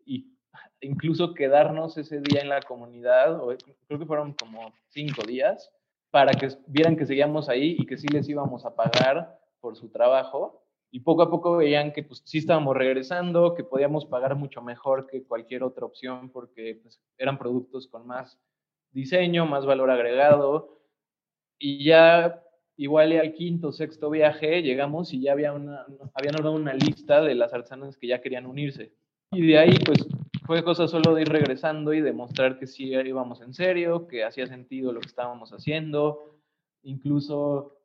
y 0.06 0.34
incluso 0.80 1.34
quedarnos 1.34 1.98
ese 1.98 2.20
día 2.20 2.40
en 2.40 2.48
la 2.48 2.60
comunidad, 2.62 3.36
o 3.36 3.54
creo 3.86 3.98
que 3.98 4.06
fueron 4.06 4.32
como 4.32 4.72
cinco 4.88 5.22
días, 5.26 5.70
para 6.10 6.32
que 6.32 6.48
vieran 6.66 6.96
que 6.96 7.04
seguíamos 7.04 7.50
ahí 7.50 7.76
y 7.78 7.86
que 7.86 7.98
sí 7.98 8.08
les 8.08 8.28
íbamos 8.28 8.64
a 8.64 8.74
pagar 8.74 9.39
por 9.60 9.76
su 9.76 9.90
trabajo 9.90 10.64
y 10.90 11.00
poco 11.00 11.22
a 11.22 11.30
poco 11.30 11.56
veían 11.56 11.92
que 11.92 12.02
pues 12.02 12.22
sí 12.24 12.38
estábamos 12.38 12.76
regresando, 12.76 13.54
que 13.54 13.64
podíamos 13.64 14.06
pagar 14.06 14.34
mucho 14.34 14.60
mejor 14.60 15.06
que 15.06 15.22
cualquier 15.22 15.62
otra 15.62 15.86
opción 15.86 16.30
porque 16.30 16.80
pues, 16.82 17.00
eran 17.16 17.38
productos 17.38 17.86
con 17.86 18.06
más 18.06 18.38
diseño, 18.90 19.46
más 19.46 19.66
valor 19.66 19.90
agregado 19.90 20.80
y 21.58 21.84
ya 21.84 22.42
igual 22.76 23.12
al 23.12 23.34
quinto, 23.34 23.72
sexto 23.72 24.10
viaje 24.10 24.62
llegamos 24.62 25.12
y 25.12 25.20
ya 25.20 25.32
había 25.32 25.52
una, 25.52 25.86
habían 26.14 26.34
dado 26.34 26.52
una 26.52 26.74
lista 26.74 27.20
de 27.22 27.34
las 27.34 27.52
artesanas 27.52 27.96
que 27.96 28.08
ya 28.08 28.20
querían 28.20 28.46
unirse. 28.46 28.92
Y 29.32 29.46
de 29.46 29.58
ahí 29.58 29.74
pues 29.84 30.08
fue 30.44 30.64
cosa 30.64 30.88
solo 30.88 31.14
de 31.14 31.22
ir 31.22 31.28
regresando 31.28 31.92
y 31.92 32.00
demostrar 32.00 32.58
que 32.58 32.66
sí 32.66 32.86
íbamos 32.92 33.40
en 33.42 33.54
serio, 33.54 34.08
que 34.08 34.24
hacía 34.24 34.48
sentido 34.48 34.92
lo 34.92 35.00
que 35.00 35.06
estábamos 35.06 35.52
haciendo, 35.52 36.40
incluso 36.82 37.79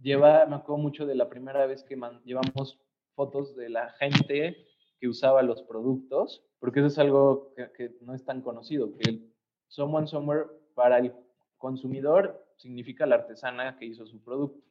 lleva, 0.00 0.46
me 0.46 0.56
acuerdo 0.56 0.82
mucho 0.82 1.06
de 1.06 1.14
la 1.14 1.28
primera 1.28 1.66
vez 1.66 1.82
que 1.84 1.98
llevamos 2.24 2.78
fotos 3.14 3.56
de 3.56 3.68
la 3.68 3.90
gente 3.92 4.66
que 4.98 5.08
usaba 5.08 5.42
los 5.42 5.62
productos, 5.62 6.44
porque 6.58 6.80
eso 6.80 6.88
es 6.88 6.98
algo 6.98 7.52
que, 7.54 7.96
no 8.00 8.14
es 8.14 8.24
tan 8.24 8.42
conocido, 8.42 8.96
que 8.96 9.10
el 9.10 9.32
Someone 9.68 10.06
Somewhere 10.06 10.46
para 10.74 10.98
el 10.98 11.12
consumidor 11.58 12.46
significa 12.56 13.06
la 13.06 13.16
artesana 13.16 13.76
que 13.78 13.86
hizo 13.86 14.06
su 14.06 14.22
producto, 14.22 14.62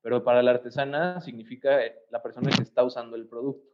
pero 0.00 0.24
para 0.24 0.42
la 0.42 0.52
artesana 0.52 1.20
significa 1.20 1.78
la 2.10 2.22
persona 2.22 2.50
que 2.50 2.62
está 2.62 2.82
usando 2.82 3.16
el 3.16 3.26
producto. 3.26 3.68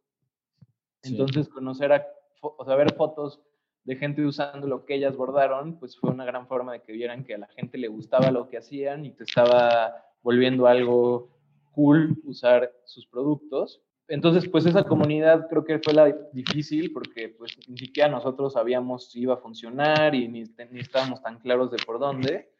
Entonces, 1.02 1.48
conocer 1.48 1.92
a, 1.92 2.06
o 2.40 2.64
sea, 2.64 2.74
ver 2.74 2.94
fotos 2.94 3.40
de 3.84 3.96
gente 3.96 4.24
usando 4.26 4.66
lo 4.66 4.84
que 4.84 4.96
ellas 4.96 5.16
bordaron, 5.16 5.78
pues 5.78 5.96
fue 5.96 6.10
una 6.10 6.26
gran 6.26 6.46
forma 6.46 6.72
de 6.72 6.82
que 6.82 6.92
vieran 6.92 7.24
que 7.24 7.34
a 7.34 7.38
la 7.38 7.46
gente 7.48 7.78
le 7.78 7.88
gustaba 7.88 8.30
lo 8.30 8.48
que 8.48 8.58
hacían 8.58 9.06
y 9.06 9.14
que 9.14 9.24
estaba 9.24 10.07
volviendo 10.22 10.66
algo 10.66 11.30
cool 11.72 12.16
usar 12.24 12.72
sus 12.84 13.06
productos. 13.06 13.80
Entonces, 14.08 14.48
pues 14.48 14.64
esa 14.64 14.84
comunidad 14.84 15.48
creo 15.48 15.64
que 15.64 15.78
fue 15.78 15.92
la 15.92 16.06
difícil 16.32 16.92
porque 16.92 17.28
pues 17.28 17.56
ni 17.68 17.76
siquiera 17.76 18.08
nosotros 18.08 18.54
sabíamos 18.54 19.10
si 19.10 19.20
iba 19.20 19.34
a 19.34 19.38
funcionar 19.38 20.14
y 20.14 20.28
ni, 20.28 20.44
ni 20.70 20.80
estábamos 20.80 21.22
tan 21.22 21.38
claros 21.38 21.70
de 21.70 21.76
por 21.84 21.98
dónde. 21.98 22.50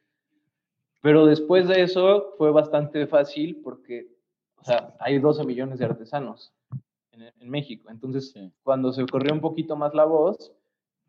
Pero 1.01 1.27
después 1.27 1.69
de 1.69 1.83
eso 1.83 2.35
fue 2.37 2.51
bastante 2.51 3.07
fácil 3.07 3.61
porque, 3.63 4.09
o 4.57 4.65
sea, 4.65 4.95
hay 4.99 5.19
12 5.19 5.45
millones 5.45 5.79
de 5.79 5.87
artesanos 5.87 6.53
en, 7.13 7.49
México. 7.49 7.91
Entonces, 7.91 8.35
cuando 8.63 8.93
se 8.93 9.07
corrió 9.07 9.33
un 9.33 9.41
poquito 9.41 9.77
más 9.77 9.95
la 9.95 10.05
voz, 10.05 10.53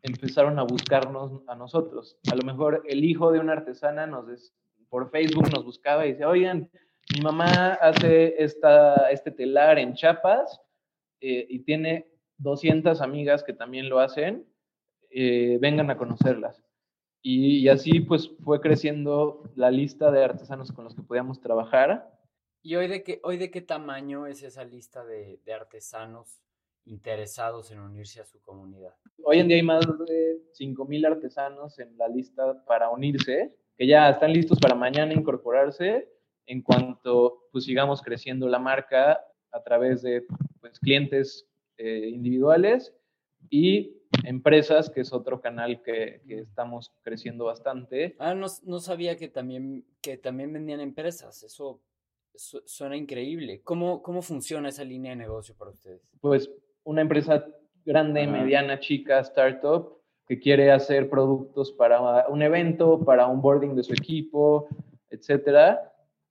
empezaron 0.02 0.58
a 0.58 0.62
buscarnos 0.62 1.42
a 1.46 1.54
nosotros. 1.54 2.16
A 2.32 2.34
lo 2.34 2.42
mejor 2.42 2.82
el 2.86 3.04
hijo 3.04 3.30
de 3.32 3.40
una 3.40 3.52
artesana 3.52 4.06
nos 4.06 4.26
por 4.90 5.10
Facebook 5.10 5.50
nos 5.50 5.64
buscaba 5.64 6.04
y 6.04 6.10
decía, 6.10 6.28
oigan, 6.28 6.70
mi 7.14 7.20
mamá 7.22 7.74
hace 7.74 8.34
esta, 8.42 9.10
este 9.10 9.30
telar 9.30 9.78
en 9.78 9.94
Chiapas 9.94 10.60
eh, 11.20 11.46
y 11.48 11.60
tiene 11.60 12.06
200 12.38 13.00
amigas 13.00 13.42
que 13.42 13.52
también 13.52 13.88
lo 13.88 14.00
hacen, 14.00 14.46
eh, 15.10 15.58
vengan 15.60 15.90
a 15.90 15.96
conocerlas. 15.96 16.62
Y, 17.22 17.68
así 17.68 18.00
pues 18.00 18.30
fue 18.42 18.60
creciendo 18.60 19.42
la 19.54 19.70
lista 19.70 20.10
de 20.10 20.24
artesanos 20.24 20.72
con 20.72 20.84
los 20.84 20.94
que 20.94 21.02
podíamos 21.02 21.40
trabajar. 21.40 22.10
¿Y 22.62 22.76
hoy 22.76 22.88
de 22.88 23.02
qué, 23.02 23.20
hoy 23.22 23.36
de 23.36 23.50
qué 23.50 23.60
tamaño 23.60 24.26
es 24.26 24.42
esa 24.42 24.64
lista 24.64 25.04
de, 25.04 25.38
de 25.44 25.52
artesanos 25.52 26.42
interesados 26.86 27.70
en 27.70 27.80
unirse 27.80 28.20
a 28.20 28.24
su 28.24 28.40
comunidad? 28.40 28.94
Hoy 29.22 29.38
en 29.38 29.48
día 29.48 29.58
hay 29.58 29.62
más 29.62 29.86
de 29.86 30.42
5.000 30.58 31.06
artesanos 31.06 31.78
en 31.78 31.96
la 31.98 32.08
lista 32.08 32.64
para 32.64 32.88
unirse, 32.88 33.54
que 33.80 33.86
ya 33.86 34.10
están 34.10 34.34
listos 34.34 34.58
para 34.60 34.74
mañana 34.74 35.14
incorporarse 35.14 36.06
en 36.44 36.60
cuanto 36.60 37.44
pues 37.50 37.64
sigamos 37.64 38.02
creciendo 38.02 38.46
la 38.46 38.58
marca 38.58 39.24
a 39.52 39.62
través 39.62 40.02
de 40.02 40.26
pues, 40.60 40.78
clientes 40.78 41.48
eh, 41.78 42.10
individuales 42.12 42.94
y 43.48 43.96
empresas, 44.24 44.90
que 44.90 45.00
es 45.00 45.14
otro 45.14 45.40
canal 45.40 45.80
que, 45.80 46.20
estamos 46.28 46.92
creciendo 47.00 47.46
bastante. 47.46 48.16
Ah, 48.18 48.34
no, 48.34 48.48
no, 48.64 48.80
sabía 48.80 49.16
que 49.16 49.28
también, 49.28 49.86
que 50.02 50.18
también 50.18 50.52
vendían 50.52 50.80
empresas, 50.80 51.42
eso, 51.42 51.80
suena 52.34 52.98
increíble. 52.98 53.62
¿Cómo, 53.62 54.02
¿Cómo 54.02 54.20
funciona 54.20 54.68
esa 54.68 54.84
línea 54.84 55.12
de 55.12 55.16
negocio 55.16 55.54
para 55.56 55.70
ustedes? 55.70 56.12
Pues 56.20 56.50
una 56.84 57.00
empresa 57.00 57.46
grande, 57.86 58.26
mediana, 58.26 58.78
chica, 58.78 59.20
startup, 59.20 59.99
que 60.30 60.38
quiere 60.38 60.70
hacer 60.70 61.10
productos 61.10 61.72
para 61.72 62.28
un 62.28 62.40
evento, 62.40 63.04
para 63.04 63.26
un 63.26 63.42
boarding 63.42 63.74
de 63.74 63.82
su 63.82 63.92
equipo, 63.92 64.68
etcétera 65.10 65.90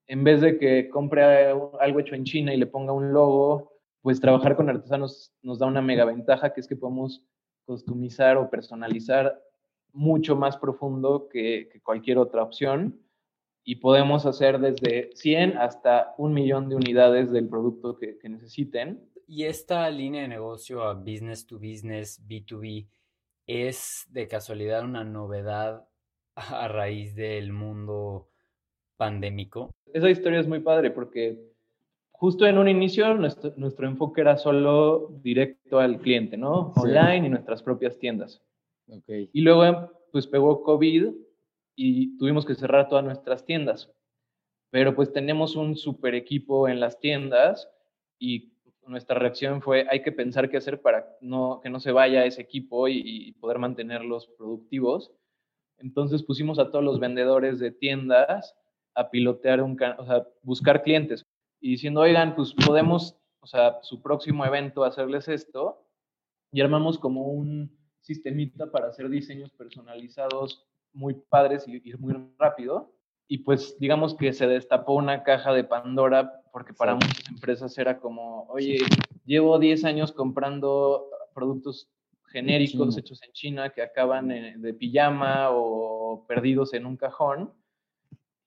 en 0.10 0.24
vez 0.24 0.42
de 0.42 0.58
que 0.58 0.90
compre 0.90 1.24
algo 1.24 2.00
hecho 2.00 2.16
en 2.16 2.24
China 2.24 2.52
y 2.52 2.58
le 2.58 2.66
ponga 2.66 2.92
un 2.92 3.14
logo, 3.14 3.74
pues 4.02 4.20
trabajar 4.20 4.56
con 4.56 4.68
artesanos 4.68 5.32
nos 5.44 5.60
da 5.60 5.68
una 5.68 5.84
mega 5.84 6.04
ventaja, 6.04 6.52
que 6.52 6.62
es 6.62 6.68
que 6.68 6.76
podemos 6.76 7.24
customizar 7.64 8.36
o 8.38 8.50
personalizar 8.50 9.40
mucho 9.94 10.36
más 10.36 10.58
profundo 10.58 11.30
que, 11.30 11.70
cualquier 11.84 12.18
otra 12.18 12.42
opción 12.42 13.00
y 13.64 13.76
podemos 13.76 14.26
hacer 14.26 14.60
desde 14.60 15.12
100 15.14 15.58
hasta 15.58 16.16
un 16.18 16.34
millón 16.34 16.70
de 16.70 16.76
unidades 16.76 17.32
del 17.32 17.48
producto 17.48 17.96
que, 17.96 18.18
que 18.18 18.30
necesiten. 18.30 19.08
Y 19.28 19.44
esta 19.44 19.88
línea 19.92 20.24
de 20.24 20.28
negocio 20.28 20.82
a 20.82 20.96
business 20.96 21.46
to 21.46 21.60
business, 21.60 22.20
B2B, 22.28 22.88
es 23.50 24.06
de 24.12 24.28
casualidad 24.28 24.84
una 24.84 25.04
novedad 25.04 25.88
a 26.36 26.68
raíz 26.68 27.16
del 27.16 27.52
mundo 27.52 28.30
pandémico? 28.96 29.72
Esa 29.92 30.10
historia 30.12 30.40
es 30.40 30.48
muy 30.48 30.60
padre 30.60 30.92
porque 30.92 31.40
justo 32.12 32.46
en 32.46 32.60
un 32.60 32.68
inicio 32.68 33.12
nuestro, 33.16 33.88
enfoque 33.88 34.22
era 34.22 34.38
solo 34.38 35.10
directo 35.24 35.80
al 35.80 36.00
cliente, 36.00 36.38
¿no? 36.38 36.74
Online 36.76 37.26
y 37.26 37.30
nuestras 37.30 37.64
propias 37.64 37.98
tiendas. 37.98 38.44
Okay. 38.88 39.32
Y 39.34 39.42
luego 39.42 39.94
pues 40.12 40.28
pegó 40.28 40.62
COVID 40.62 41.08
y 41.76 42.18
tuvimos 42.18 42.46
que 42.46 42.54
cerrar 42.54 42.88
todas 42.88 43.04
nuestras 43.04 43.46
tiendas. 43.46 43.92
Pero 44.70 44.96
pues 44.96 45.12
tenemos 45.12 45.56
un 45.56 45.76
super 45.76 46.14
equipo 46.14 46.68
en 46.68 46.80
las 46.80 47.00
tiendas 47.00 47.68
y 48.20 48.54
nuestra 48.90 49.20
reacción 49.20 49.62
fue 49.62 49.86
hay 49.90 50.02
que 50.02 50.12
pensar 50.12 50.50
qué 50.50 50.58
hacer 50.58 50.82
para 50.82 51.16
no, 51.22 51.60
que 51.62 51.70
no 51.70 51.80
se 51.80 51.92
vaya 51.92 52.26
ese 52.26 52.42
equipo 52.42 52.88
y, 52.88 53.32
poder 53.40 53.60
mantenerlos 53.60 54.28
productivos. 54.38 55.12
Entonces 55.78 56.24
pusimos 56.24 56.60
a 56.60 56.72
todos 56.72 56.84
los 56.84 57.00
vendedores 57.00 57.60
de 57.60 57.72
tiendas 57.72 58.56
a 58.96 59.10
pilotear 59.10 59.62
un, 59.62 59.78
o 59.98 60.06
sea, 60.06 60.28
buscar 60.42 60.84
clientes 60.84 61.26
y 61.62 61.72
diciendo, 61.72 62.02
oigan, 62.02 62.36
pues 62.36 62.54
podemos, 62.66 63.16
o 63.42 63.48
sea, 63.48 63.78
su 63.82 64.02
próximo 64.02 64.46
evento 64.46 64.84
hacerles 64.84 65.28
esto 65.28 65.86
y 66.52 66.62
armamos 66.62 66.98
como 66.98 67.28
un 67.28 67.78
sistemita 68.02 68.72
para 68.72 68.88
hacer 68.88 69.08
diseños 69.10 69.52
personalizados 69.52 70.66
muy 70.94 71.14
padres 71.14 71.68
y 71.68 71.82
muy 71.98 72.16
rápido. 72.38 72.92
Y 73.28 73.40
pues 73.40 73.78
digamos 73.80 74.16
que 74.16 74.34
se 74.34 74.48
destapó 74.48 74.94
una 74.94 75.24
caja 75.24 75.54
de 75.54 75.64
Pandora 75.64 76.42
porque 76.52 76.74
para 76.74 76.96
muchas 76.96 77.28
empresas 77.30 77.78
era 77.78 78.00
como, 78.00 78.46
oye, 78.50 78.78
llevo 79.26 79.60
10 79.60 79.86
años 79.86 80.12
comprando 80.12 81.10
productos 81.34 81.90
genéricos 82.28 82.98
hechos 82.98 83.22
en 83.24 83.32
China 83.32 83.70
que 83.70 83.82
acaban 83.82 84.28
de 84.28 84.74
pijama 84.74 85.50
o 85.52 86.26
perdidos 86.28 86.74
en 86.74 86.86
un 86.86 86.96
cajón 86.96 87.54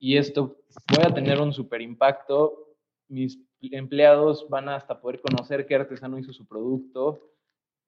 y 0.03 0.17
esto 0.17 0.57
puede 0.85 1.13
tener 1.13 1.39
un 1.39 1.53
super 1.53 1.81
impacto. 1.81 2.75
Mis 3.07 3.39
empleados 3.61 4.49
van 4.49 4.67
a 4.67 4.75
hasta 4.75 4.99
poder 4.99 5.21
conocer 5.21 5.65
qué 5.65 5.75
artesano 5.75 6.19
hizo 6.19 6.33
su 6.33 6.45
producto, 6.45 7.29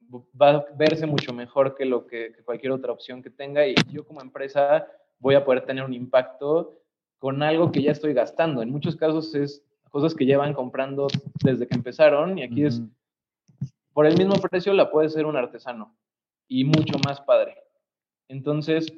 va 0.10 0.51
a 0.51 0.65
verse 0.78 1.06
mucho 1.06 1.34
mejor 1.34 1.75
que 1.75 1.84
lo 1.84 2.08
que, 2.08 2.32
cualquier 2.45 2.71
otra 2.71 2.93
opción 2.93 3.21
que 3.21 3.30
tenga 3.30 3.67
y 3.67 3.75
yo 3.91 4.06
como 4.06 4.21
empresa 4.21 4.88
voy 5.19 5.36
a 5.36 5.43
poder 5.43 5.65
tener 5.65 5.84
un 5.84 5.93
impacto 5.93 6.80
con 7.17 7.43
algo 7.43 7.69
que 7.69 7.82
ya 7.82 7.91
estoy 7.91 8.13
gastando. 8.13 8.62
En 8.62 8.69
muchos 8.69 8.95
casos 8.95 9.36
es 9.36 9.64
cosas 9.95 10.13
que 10.13 10.25
llevan 10.25 10.53
comprando 10.53 11.08
desde 11.41 11.67
que 11.67 11.75
empezaron 11.75 12.38
y 12.38 12.43
aquí 12.43 12.65
es 12.65 12.81
por 13.93 14.05
el 14.05 14.17
mismo 14.17 14.36
precio 14.41 14.73
la 14.73 14.91
puede 14.91 15.08
ser 15.08 15.25
un 15.25 15.38
artesano 15.38 15.95
y 16.49 16.65
mucho 16.65 16.99
más 17.05 17.21
padre. 17.21 17.55
Entonces, 18.27 18.91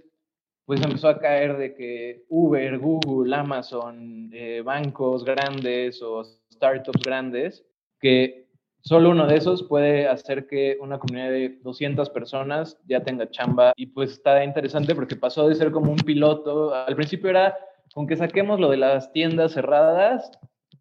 pues 0.65 0.81
empezó 0.81 1.10
a 1.10 1.19
caer 1.19 1.55
de 1.55 1.75
que 1.75 2.25
Uber, 2.29 2.79
Google, 2.79 3.36
Amazon, 3.36 4.31
eh, 4.33 4.63
bancos 4.65 5.23
grandes 5.23 6.01
o 6.01 6.23
startups 6.51 7.03
grandes, 7.05 7.63
que 7.99 8.47
solo 8.81 9.12
uno 9.12 9.27
de 9.27 9.36
esos 9.36 9.62
puede 9.62 10.07
hacer 10.07 10.47
que 10.47 10.79
una 10.81 10.97
comunidad 10.97 11.29
de 11.29 11.60
200 11.62 12.10
personas 12.10 12.75
ya 12.88 13.03
tenga 13.03 13.29
chamba. 13.29 13.73
Y 13.75 13.86
pues 13.86 14.13
está 14.13 14.43
interesante 14.43 14.95
porque 14.95 15.15
pasó 15.15 15.47
de 15.47 15.53
ser 15.53 15.71
como 15.71 15.91
un 15.91 15.97
piloto. 15.97 16.73
Al 16.73 16.95
principio 16.95 17.29
era, 17.29 17.55
con 17.93 18.07
que 18.07 18.17
saquemos 18.17 18.60
lo 18.60 18.71
de 18.71 18.77
las 18.77 19.12
tiendas 19.12 19.51
cerradas, 19.53 20.31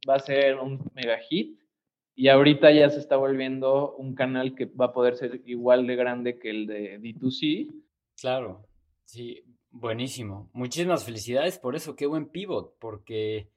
va 0.08 0.16
a 0.16 0.20
ser 0.20 0.58
un 0.58 0.90
mega 0.94 1.18
hit. 1.18 1.58
Y 2.14 2.28
ahorita 2.28 2.72
ya 2.72 2.88
se 2.88 2.98
está 2.98 3.16
volviendo 3.16 3.94
un 3.96 4.14
canal 4.14 4.54
que 4.54 4.64
va 4.64 4.86
a 4.86 4.92
poder 4.92 5.16
ser 5.16 5.42
igual 5.44 5.86
de 5.86 5.96
grande 5.96 6.38
que 6.38 6.50
el 6.50 6.66
de 6.66 6.98
D2C. 6.98 7.70
Claro, 8.18 8.66
sí. 9.04 9.44
Buenísimo. 9.70 10.48
Muchísimas 10.54 11.04
felicidades 11.04 11.58
por 11.58 11.76
eso. 11.76 11.96
Qué 11.96 12.06
buen 12.06 12.30
pivot, 12.30 12.78
porque 12.78 13.50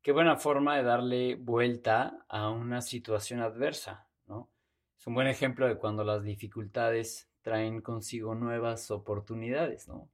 qué 0.00 0.12
buena 0.12 0.36
forma 0.36 0.78
de 0.78 0.82
darle 0.82 1.34
vuelta 1.34 2.24
a 2.28 2.48
una 2.50 2.80
situación 2.80 3.40
adversa, 3.40 4.08
¿no? 4.26 4.50
Es 4.98 5.06
un 5.06 5.12
buen 5.12 5.26
ejemplo 5.26 5.68
de 5.68 5.76
cuando 5.76 6.04
las 6.04 6.24
dificultades 6.24 7.30
traen 7.42 7.82
consigo 7.82 8.34
nuevas 8.34 8.90
oportunidades, 8.90 9.88
¿no? 9.88 10.08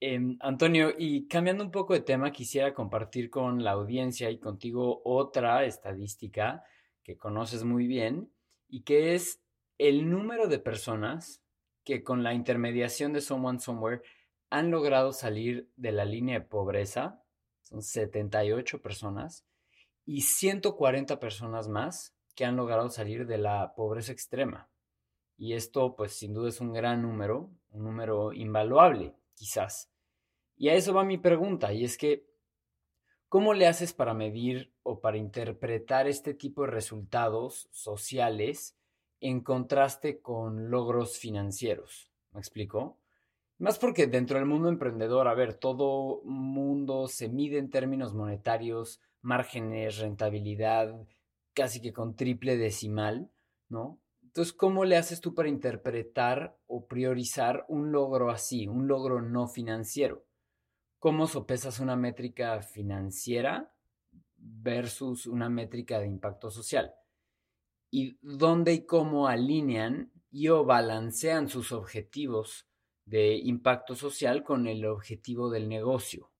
Em, 0.00 0.36
Antonio, 0.40 0.92
y 0.98 1.28
cambiando 1.28 1.64
un 1.64 1.70
poco 1.70 1.94
de 1.94 2.00
tema, 2.00 2.32
quisiera 2.32 2.74
compartir 2.74 3.30
con 3.30 3.62
la 3.64 3.72
audiencia 3.72 4.30
y 4.30 4.38
contigo 4.38 5.00
otra 5.04 5.64
estadística 5.64 6.64
que 7.02 7.16
conoces 7.16 7.64
muy 7.64 7.86
bien 7.86 8.30
y 8.68 8.82
que 8.82 9.14
es 9.14 9.40
el 9.78 10.10
número 10.10 10.48
de 10.48 10.58
personas 10.58 11.42
que 11.84 12.02
con 12.02 12.22
la 12.22 12.34
intermediación 12.34 13.12
de 13.12 13.20
Someone 13.20 13.60
Somewhere 13.60 14.02
han 14.50 14.70
logrado 14.70 15.12
salir 15.12 15.70
de 15.76 15.92
la 15.92 16.04
línea 16.04 16.40
de 16.40 16.46
pobreza, 16.46 17.22
son 17.62 17.82
78 17.82 18.80
personas, 18.80 19.44
y 20.06 20.22
140 20.22 21.18
personas 21.18 21.68
más 21.68 22.14
que 22.34 22.44
han 22.44 22.56
logrado 22.56 22.88
salir 22.90 23.26
de 23.26 23.38
la 23.38 23.74
pobreza 23.74 24.12
extrema. 24.12 24.68
Y 25.36 25.54
esto, 25.54 25.96
pues 25.96 26.12
sin 26.12 26.34
duda 26.34 26.48
es 26.48 26.60
un 26.60 26.72
gran 26.72 27.02
número, 27.02 27.50
un 27.70 27.84
número 27.84 28.32
invaluable, 28.32 29.14
quizás. 29.34 29.90
Y 30.56 30.68
a 30.68 30.74
eso 30.74 30.94
va 30.94 31.04
mi 31.04 31.18
pregunta, 31.18 31.72
y 31.72 31.84
es 31.84 31.98
que, 31.98 32.26
¿cómo 33.28 33.54
le 33.54 33.66
haces 33.66 33.92
para 33.92 34.14
medir 34.14 34.72
o 34.82 35.00
para 35.00 35.16
interpretar 35.16 36.06
este 36.06 36.34
tipo 36.34 36.62
de 36.62 36.70
resultados 36.70 37.68
sociales 37.72 38.76
en 39.20 39.40
contraste 39.40 40.20
con 40.20 40.70
logros 40.70 41.18
financieros? 41.18 42.10
¿Me 42.32 42.40
explico? 42.40 42.98
Más 43.58 43.78
porque 43.78 44.06
dentro 44.06 44.38
del 44.38 44.46
mundo 44.46 44.68
emprendedor, 44.68 45.28
a 45.28 45.34
ver, 45.34 45.54
todo 45.54 46.22
mundo 46.24 47.06
se 47.08 47.28
mide 47.28 47.58
en 47.58 47.70
términos 47.70 48.12
monetarios, 48.12 49.00
márgenes, 49.22 49.98
rentabilidad, 49.98 50.94
casi 51.54 51.80
que 51.80 51.92
con 51.92 52.16
triple 52.16 52.56
decimal, 52.56 53.30
¿no? 53.68 54.00
Entonces, 54.34 54.52
¿cómo 54.52 54.84
le 54.84 54.96
haces 54.96 55.20
tú 55.20 55.32
para 55.32 55.48
interpretar 55.48 56.58
o 56.66 56.88
priorizar 56.88 57.64
un 57.68 57.92
logro 57.92 58.30
así, 58.30 58.66
un 58.66 58.88
logro 58.88 59.22
no 59.22 59.46
financiero? 59.46 60.26
¿Cómo 60.98 61.28
sopesas 61.28 61.78
una 61.78 61.94
métrica 61.94 62.60
financiera 62.60 63.72
versus 64.36 65.28
una 65.28 65.48
métrica 65.48 66.00
de 66.00 66.08
impacto 66.08 66.50
social? 66.50 66.92
¿Y 67.92 68.18
dónde 68.22 68.72
y 68.72 68.86
cómo 68.86 69.28
alinean 69.28 70.10
y 70.32 70.48
o 70.48 70.64
balancean 70.64 71.48
sus 71.48 71.70
objetivos 71.70 72.66
de 73.04 73.36
impacto 73.36 73.94
social 73.94 74.42
con 74.42 74.66
el 74.66 74.84
objetivo 74.84 75.48
del 75.48 75.68
negocio? 75.68 76.32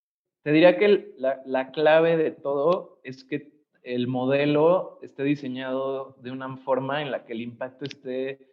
Te 0.42 0.50
diría 0.50 0.78
que 0.78 1.14
la, 1.16 1.40
la 1.46 1.70
clave 1.70 2.16
de 2.16 2.32
todo 2.32 2.98
es 3.04 3.24
que 3.24 3.53
el 3.84 4.08
modelo 4.08 4.98
esté 5.02 5.22
diseñado 5.22 6.16
de 6.20 6.30
una 6.30 6.56
forma 6.56 7.02
en 7.02 7.10
la 7.10 7.24
que 7.24 7.34
el 7.34 7.42
impacto 7.42 7.84
esté 7.84 8.50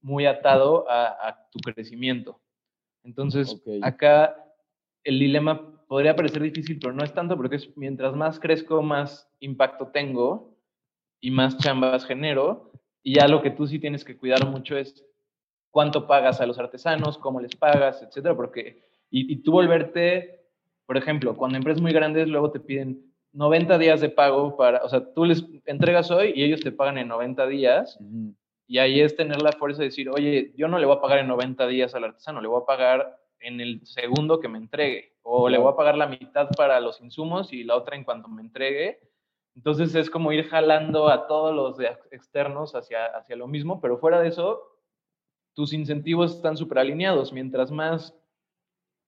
muy 0.00 0.26
atado 0.26 0.86
a, 0.88 1.46
tu 1.52 1.60
crecimiento. 1.60 2.40
Entonces, 3.04 3.62
acá 3.82 4.34
el 5.04 5.18
dilema 5.18 5.84
podría 5.86 6.16
parecer 6.16 6.42
difícil, 6.42 6.78
pero 6.80 6.94
no 6.94 7.04
es 7.04 7.12
tanto 7.12 7.36
porque 7.36 7.56
es 7.56 7.76
mientras 7.76 8.16
más 8.16 8.40
crezco, 8.40 8.82
más 8.82 9.30
impacto 9.40 9.88
tengo 9.88 10.56
y 11.20 11.30
más 11.30 11.58
chambas 11.58 12.06
genero. 12.06 12.72
Y 13.02 13.16
ya 13.16 13.28
lo 13.28 13.42
que 13.42 13.50
tú 13.50 13.66
sí 13.66 13.78
tienes 13.78 14.04
que 14.04 14.16
cuidar 14.16 14.46
mucho 14.48 14.76
es 14.76 15.04
cuánto 15.70 16.06
pagas 16.06 16.40
a 16.40 16.46
los 16.46 16.58
artesanos, 16.58 17.18
cómo 17.18 17.40
les 17.40 17.54
pagas, 17.54 18.02
etcétera, 18.02 18.34
porque 18.34 18.82
y, 19.10 19.30
y 19.30 19.36
tú 19.42 19.52
volverte, 19.52 20.46
por 20.86 20.96
ejemplo, 20.96 21.36
cuando 21.36 21.58
empresas 21.58 21.82
muy 21.82 21.92
grandes 21.92 22.26
luego 22.28 22.50
te 22.50 22.60
piden 22.60 23.11
90 23.32 23.78
días 23.78 24.00
de 24.00 24.10
pago 24.10 24.56
para, 24.56 24.84
o 24.84 24.88
sea, 24.88 25.12
tú 25.14 25.24
les 25.24 25.44
entregas 25.64 26.10
hoy 26.10 26.32
y 26.34 26.44
ellos 26.44 26.60
te 26.60 26.72
pagan 26.72 26.98
en 26.98 27.08
90 27.08 27.46
días. 27.46 27.98
Y 28.66 28.78
ahí 28.78 29.00
es 29.00 29.16
tener 29.16 29.42
la 29.42 29.52
fuerza 29.52 29.80
de 29.80 29.86
decir, 29.86 30.08
oye, 30.08 30.52
yo 30.56 30.68
no 30.68 30.78
le 30.78 30.86
voy 30.86 30.96
a 30.96 31.00
pagar 31.00 31.18
en 31.18 31.28
90 31.28 31.66
días 31.66 31.94
al 31.94 32.04
artesano, 32.04 32.40
le 32.40 32.48
voy 32.48 32.62
a 32.62 32.66
pagar 32.66 33.18
en 33.40 33.60
el 33.60 33.84
segundo 33.86 34.40
que 34.40 34.48
me 34.48 34.58
entregue. 34.58 35.16
O 35.22 35.48
le 35.48 35.58
voy 35.58 35.72
a 35.72 35.76
pagar 35.76 35.96
la 35.96 36.06
mitad 36.06 36.48
para 36.56 36.80
los 36.80 37.00
insumos 37.00 37.52
y 37.52 37.64
la 37.64 37.76
otra 37.76 37.96
en 37.96 38.04
cuanto 38.04 38.28
me 38.28 38.42
entregue. 38.42 39.00
Entonces 39.54 39.94
es 39.94 40.10
como 40.10 40.32
ir 40.32 40.48
jalando 40.48 41.08
a 41.08 41.26
todos 41.26 41.54
los 41.54 41.78
externos 42.10 42.74
hacia, 42.74 43.06
hacia 43.06 43.36
lo 43.36 43.46
mismo, 43.46 43.80
pero 43.80 43.98
fuera 43.98 44.20
de 44.20 44.28
eso, 44.28 44.62
tus 45.54 45.72
incentivos 45.72 46.36
están 46.36 46.56
súper 46.56 46.78
alineados. 46.78 47.32
Mientras 47.32 47.70
más 47.70 48.14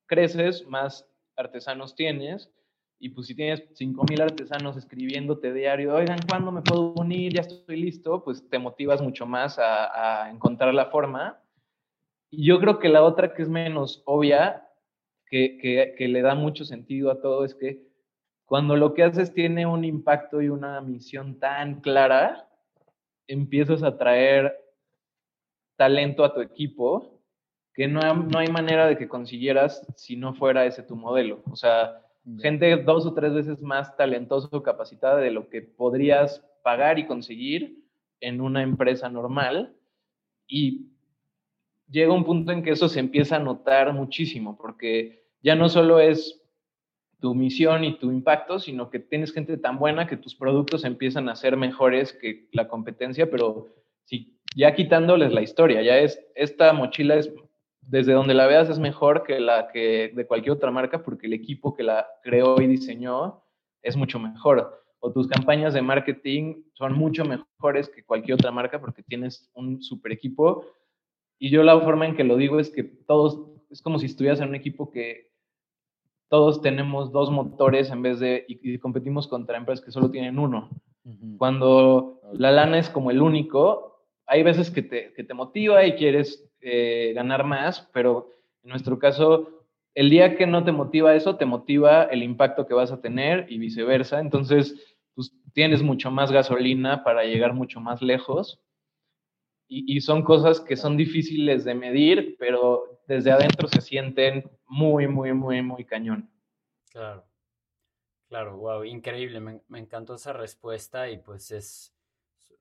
creces, 0.06 0.66
más 0.66 1.08
artesanos 1.36 1.94
tienes 1.94 2.52
y 2.98 3.10
pues 3.10 3.26
si 3.26 3.34
tienes 3.34 3.62
5.000 3.74 4.22
artesanos 4.22 4.76
escribiéndote 4.76 5.52
diario, 5.52 5.94
oigan, 5.94 6.18
¿cuándo 6.28 6.52
me 6.52 6.62
puedo 6.62 6.92
unir? 6.94 7.34
Ya 7.34 7.42
estoy 7.42 7.76
listo, 7.76 8.22
pues 8.24 8.48
te 8.48 8.58
motivas 8.58 9.02
mucho 9.02 9.26
más 9.26 9.58
a, 9.58 10.30
encontrar 10.30 10.72
la 10.74 10.86
forma. 10.86 11.40
Y 12.30 12.46
yo 12.46 12.58
creo 12.60 12.78
que 12.78 12.88
la 12.88 13.02
otra 13.02 13.34
que 13.34 13.42
es 13.42 13.48
menos 13.48 14.02
obvia, 14.06 14.68
que, 15.26 15.58
que, 15.58 15.94
que 15.96 16.08
le 16.08 16.22
da 16.22 16.34
mucho 16.34 16.64
sentido 16.64 17.10
a 17.10 17.20
todo, 17.20 17.44
es 17.44 17.54
que 17.54 17.86
cuando 18.44 18.76
lo 18.76 18.94
que 18.94 19.02
haces 19.02 19.32
tiene 19.32 19.66
un 19.66 19.84
impacto 19.84 20.40
y 20.40 20.48
una 20.48 20.80
misión 20.80 21.38
tan 21.38 21.80
clara, 21.80 22.48
empiezas 23.26 23.82
a 23.82 23.96
traer 23.96 24.54
talento 25.76 26.24
a 26.24 26.34
tu 26.34 26.40
equipo 26.40 27.20
que 27.74 27.88
no, 27.88 28.00
no 28.00 28.38
hay 28.38 28.48
manera 28.48 28.86
de 28.86 28.96
que 28.96 29.08
consiguieras 29.08 29.84
si 29.96 30.16
no 30.16 30.34
fuera 30.34 30.64
ese 30.64 30.82
tu 30.82 30.94
modelo. 30.94 31.42
O 31.50 31.56
sea, 31.56 32.03
gente 32.40 32.76
dos 32.76 33.06
o 33.06 33.14
tres 33.14 33.34
veces 33.34 33.60
más 33.60 33.96
talentosa 33.96 34.48
o 34.52 34.62
capacitada 34.62 35.18
de 35.18 35.30
lo 35.30 35.48
que 35.48 35.62
podrías 35.62 36.44
pagar 36.62 36.98
y 36.98 37.06
conseguir 37.06 37.84
en 38.20 38.40
una 38.40 38.62
empresa 38.62 39.08
normal. 39.08 39.74
Y 40.46 40.86
llega 41.90 42.12
un 42.12 42.24
punto 42.24 42.52
en 42.52 42.62
que 42.62 42.70
eso 42.70 42.88
se 42.88 43.00
empieza 43.00 43.36
a 43.36 43.40
notar 43.40 43.92
muchísimo, 43.92 44.56
porque 44.56 45.24
ya 45.42 45.54
no 45.54 45.68
solo 45.68 46.00
es 46.00 46.40
tu 47.20 47.34
misión 47.34 47.84
y 47.84 47.98
tu 47.98 48.10
impacto, 48.10 48.58
sino 48.58 48.90
que 48.90 48.98
tienes 48.98 49.32
gente 49.32 49.56
tan 49.56 49.78
buena 49.78 50.06
que 50.06 50.16
tus 50.16 50.34
productos 50.34 50.84
empiezan 50.84 51.28
a 51.28 51.36
ser 51.36 51.56
mejores 51.56 52.12
que 52.12 52.48
la 52.52 52.68
competencia, 52.68 53.30
pero 53.30 53.68
si 54.04 54.38
ya 54.56 54.74
quitándoles 54.74 55.32
la 55.32 55.42
historia, 55.42 55.82
ya 55.82 55.98
es, 55.98 56.20
esta 56.34 56.72
mochila 56.72 57.16
es 57.16 57.32
desde 57.86 58.12
donde 58.12 58.34
la 58.34 58.46
veas 58.46 58.68
es 58.68 58.78
mejor 58.78 59.24
que 59.24 59.40
la 59.40 59.68
que 59.68 60.12
de 60.14 60.26
cualquier 60.26 60.52
otra 60.52 60.70
marca 60.70 61.02
porque 61.02 61.26
el 61.26 61.32
equipo 61.32 61.74
que 61.74 61.82
la 61.82 62.06
creó 62.22 62.60
y 62.60 62.66
diseñó 62.66 63.42
es 63.82 63.96
mucho 63.96 64.18
mejor. 64.18 64.82
O 65.00 65.12
tus 65.12 65.28
campañas 65.28 65.74
de 65.74 65.82
marketing 65.82 66.62
son 66.72 66.94
mucho 66.94 67.24
mejores 67.24 67.90
que 67.90 68.04
cualquier 68.04 68.36
otra 68.36 68.50
marca 68.50 68.80
porque 68.80 69.02
tienes 69.02 69.50
un 69.54 69.82
super 69.82 70.12
equipo. 70.12 70.64
Y 71.38 71.50
yo 71.50 71.62
la 71.62 71.78
forma 71.80 72.06
en 72.06 72.16
que 72.16 72.24
lo 72.24 72.36
digo 72.36 72.58
es 72.58 72.70
que 72.70 72.84
todos, 72.84 73.38
es 73.70 73.82
como 73.82 73.98
si 73.98 74.06
estuvieras 74.06 74.40
en 74.40 74.48
un 74.48 74.54
equipo 74.54 74.90
que 74.90 75.30
todos 76.28 76.62
tenemos 76.62 77.12
dos 77.12 77.30
motores 77.30 77.90
en 77.90 78.02
vez 78.02 78.18
de, 78.18 78.44
y, 78.48 78.78
competimos 78.78 79.28
contra 79.28 79.58
empresas 79.58 79.84
que 79.84 79.92
solo 79.92 80.10
tienen 80.10 80.38
uno. 80.38 80.70
Cuando 81.36 82.20
la 82.32 82.50
lana 82.50 82.78
es 82.78 82.88
como 82.88 83.10
el 83.10 83.20
único, 83.20 84.06
hay 84.26 84.42
veces 84.42 84.70
que 84.70 84.80
te, 84.80 85.12
que 85.12 85.22
te 85.22 85.34
motiva 85.34 85.84
y 85.84 85.96
quieres 85.96 86.50
eh, 86.66 87.12
ganar 87.14 87.44
más, 87.44 87.90
pero 87.92 88.30
en 88.62 88.70
nuestro 88.70 88.98
caso, 88.98 89.50
el 89.94 90.08
día 90.08 90.34
que 90.34 90.46
no 90.46 90.64
te 90.64 90.72
motiva 90.72 91.14
eso, 91.14 91.36
te 91.36 91.44
motiva 91.44 92.04
el 92.04 92.22
impacto 92.22 92.66
que 92.66 92.72
vas 92.72 92.90
a 92.90 93.02
tener 93.02 93.46
y 93.52 93.58
viceversa. 93.58 94.18
Entonces, 94.18 94.96
pues 95.14 95.30
tienes 95.52 95.82
mucho 95.82 96.10
más 96.10 96.32
gasolina 96.32 97.04
para 97.04 97.24
llegar 97.24 97.52
mucho 97.52 97.80
más 97.80 98.00
lejos. 98.00 98.60
Y, 99.68 100.00
son 100.02 100.22
cosas 100.22 100.60
que 100.60 100.76
son 100.76 100.96
difíciles 100.96 101.64
de 101.64 101.74
medir, 101.74 102.36
pero 102.38 103.00
desde 103.08 103.32
adentro 103.32 103.68
se 103.68 103.80
sienten 103.80 104.50
muy, 104.66 105.06
muy, 105.08 105.32
muy, 105.32 105.62
muy 105.62 105.84
cañón. 105.84 106.30
Claro, 106.90 107.24
claro, 108.28 108.56
wow, 108.56 108.84
increíble, 108.84 109.40
me 109.40 109.78
encantó 109.78 110.14
esa 110.14 110.32
respuesta 110.32 111.10
y 111.10 111.18
pues 111.18 111.50
es, 111.50 111.93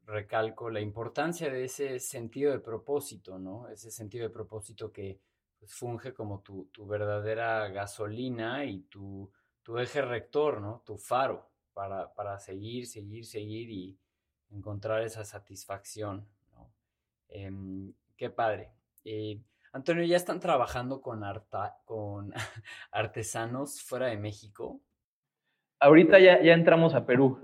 recalco 0.05 0.69
la 0.69 0.81
importancia 0.81 1.49
de 1.49 1.65
ese 1.65 1.99
sentido 1.99 2.51
de 2.51 2.59
propósito, 2.59 3.39
¿no? 3.39 3.67
Ese 3.69 3.91
sentido 3.91 4.27
de 4.27 4.33
propósito 4.33 4.91
que 4.91 5.19
pues, 5.59 5.73
funge 5.73 6.13
como 6.13 6.41
tu, 6.41 6.69
verdadera 6.85 7.67
gasolina 7.69 8.65
y 8.65 8.81
tu, 8.81 9.31
eje 9.79 10.01
rector, 10.01 10.61
¿no? 10.61 10.83
Tu 10.85 10.97
faro 10.97 11.49
para, 11.73 12.13
para, 12.13 12.39
seguir, 12.39 12.85
seguir, 12.85 13.25
seguir 13.25 13.69
y 13.69 13.97
encontrar 14.51 15.03
esa 15.03 15.23
satisfacción, 15.23 16.27
¿no? 16.51 16.71
Em, 17.29 17.93
qué 18.17 18.29
padre. 18.29 18.73
Eh, 19.05 19.41
Antonio, 19.71 20.03
¿ya 20.03 20.17
están 20.17 20.39
trabajando 20.39 21.01
con, 21.01 21.23
con 21.85 22.33
artesanos 22.91 23.81
fuera 23.81 24.07
de 24.07 24.17
México? 24.17 24.81
Ahorita 25.79 26.19
ya, 26.19 26.41
ya 26.41 26.53
entramos 26.53 26.93
a 26.93 27.05
Perú. 27.05 27.39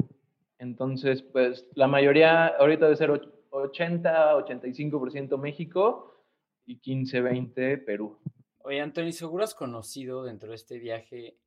Entonces, 0.60 1.24
pues 1.24 1.66
la 1.74 1.88
mayoría 1.88 2.48
ahorita 2.48 2.86
debe 2.86 2.98
ser 2.98 3.12
80, 3.50 4.36
85% 4.36 5.38
México 5.38 6.26
y 6.66 6.80
15, 6.80 7.22
20 7.22 7.78
Perú. 7.80 8.20
Oye, 8.60 8.82
Antonio, 8.82 9.12
seguro 9.14 9.46
has 9.46 9.56
conocido 9.56 10.24
dentro 10.24 10.50
de 10.50 10.56
este 10.56 10.78
viaje 10.78 11.38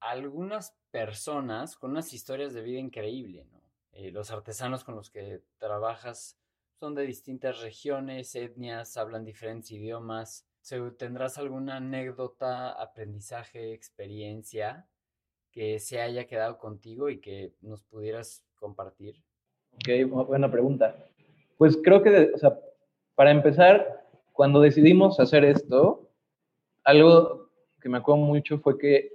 algunas 0.00 0.76
personas 0.90 1.76
con 1.76 1.92
unas 1.92 2.12
historias 2.12 2.52
de 2.52 2.62
vida 2.62 2.80
increíble, 2.80 3.46
¿no? 3.50 3.62
Eh, 3.92 4.10
los 4.10 4.32
artesanos 4.32 4.82
con 4.82 4.96
los 4.96 5.10
que 5.10 5.42
trabajas 5.58 6.36
son 6.80 6.96
de 6.96 7.06
distintas 7.06 7.60
regiones, 7.60 8.34
etnias, 8.34 8.96
hablan 8.96 9.24
diferentes 9.24 9.70
idiomas. 9.70 10.48
¿Tendrás 10.98 11.38
alguna 11.38 11.76
anécdota, 11.76 12.72
aprendizaje, 12.72 13.72
experiencia 13.72 14.88
que 15.52 15.78
se 15.78 16.00
haya 16.00 16.26
quedado 16.26 16.58
contigo 16.58 17.10
y 17.10 17.20
que 17.20 17.52
nos 17.60 17.82
pudieras 17.84 18.44
compartir? 18.56 19.22
Ok, 19.74 20.26
buena 20.26 20.50
pregunta. 20.50 20.96
Pues 21.58 21.78
creo 21.82 22.02
que, 22.02 22.32
o 22.34 22.38
sea, 22.38 22.58
para 23.14 23.30
empezar, 23.30 24.06
cuando 24.32 24.60
decidimos 24.60 25.20
hacer 25.20 25.44
esto, 25.44 26.10
algo 26.84 27.50
que 27.80 27.88
me 27.88 27.98
acuerdo 27.98 28.22
mucho 28.22 28.58
fue 28.58 28.78
que 28.78 29.12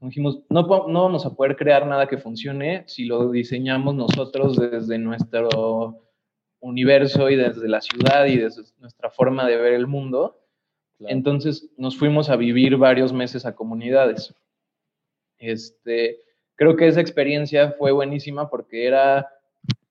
dijimos, 0.00 0.42
no, 0.48 0.62
no 0.62 1.02
vamos 1.02 1.26
a 1.26 1.34
poder 1.34 1.56
crear 1.56 1.86
nada 1.86 2.06
que 2.06 2.18
funcione 2.18 2.84
si 2.86 3.04
lo 3.04 3.30
diseñamos 3.30 3.94
nosotros 3.94 4.56
desde 4.56 4.98
nuestro 4.98 6.02
universo 6.60 7.28
y 7.28 7.36
desde 7.36 7.68
la 7.68 7.80
ciudad 7.80 8.26
y 8.26 8.38
desde 8.38 8.62
nuestra 8.78 9.10
forma 9.10 9.46
de 9.46 9.56
ver 9.56 9.74
el 9.74 9.86
mundo. 9.86 10.38
Entonces 11.00 11.68
nos 11.76 11.96
fuimos 11.96 12.30
a 12.30 12.36
vivir 12.36 12.76
varios 12.76 13.12
meses 13.12 13.44
a 13.44 13.56
comunidades. 13.56 14.34
Este, 15.42 16.20
creo 16.54 16.76
que 16.76 16.86
esa 16.86 17.00
experiencia 17.00 17.72
fue 17.72 17.90
buenísima 17.90 18.48
porque 18.48 18.86
era 18.86 19.28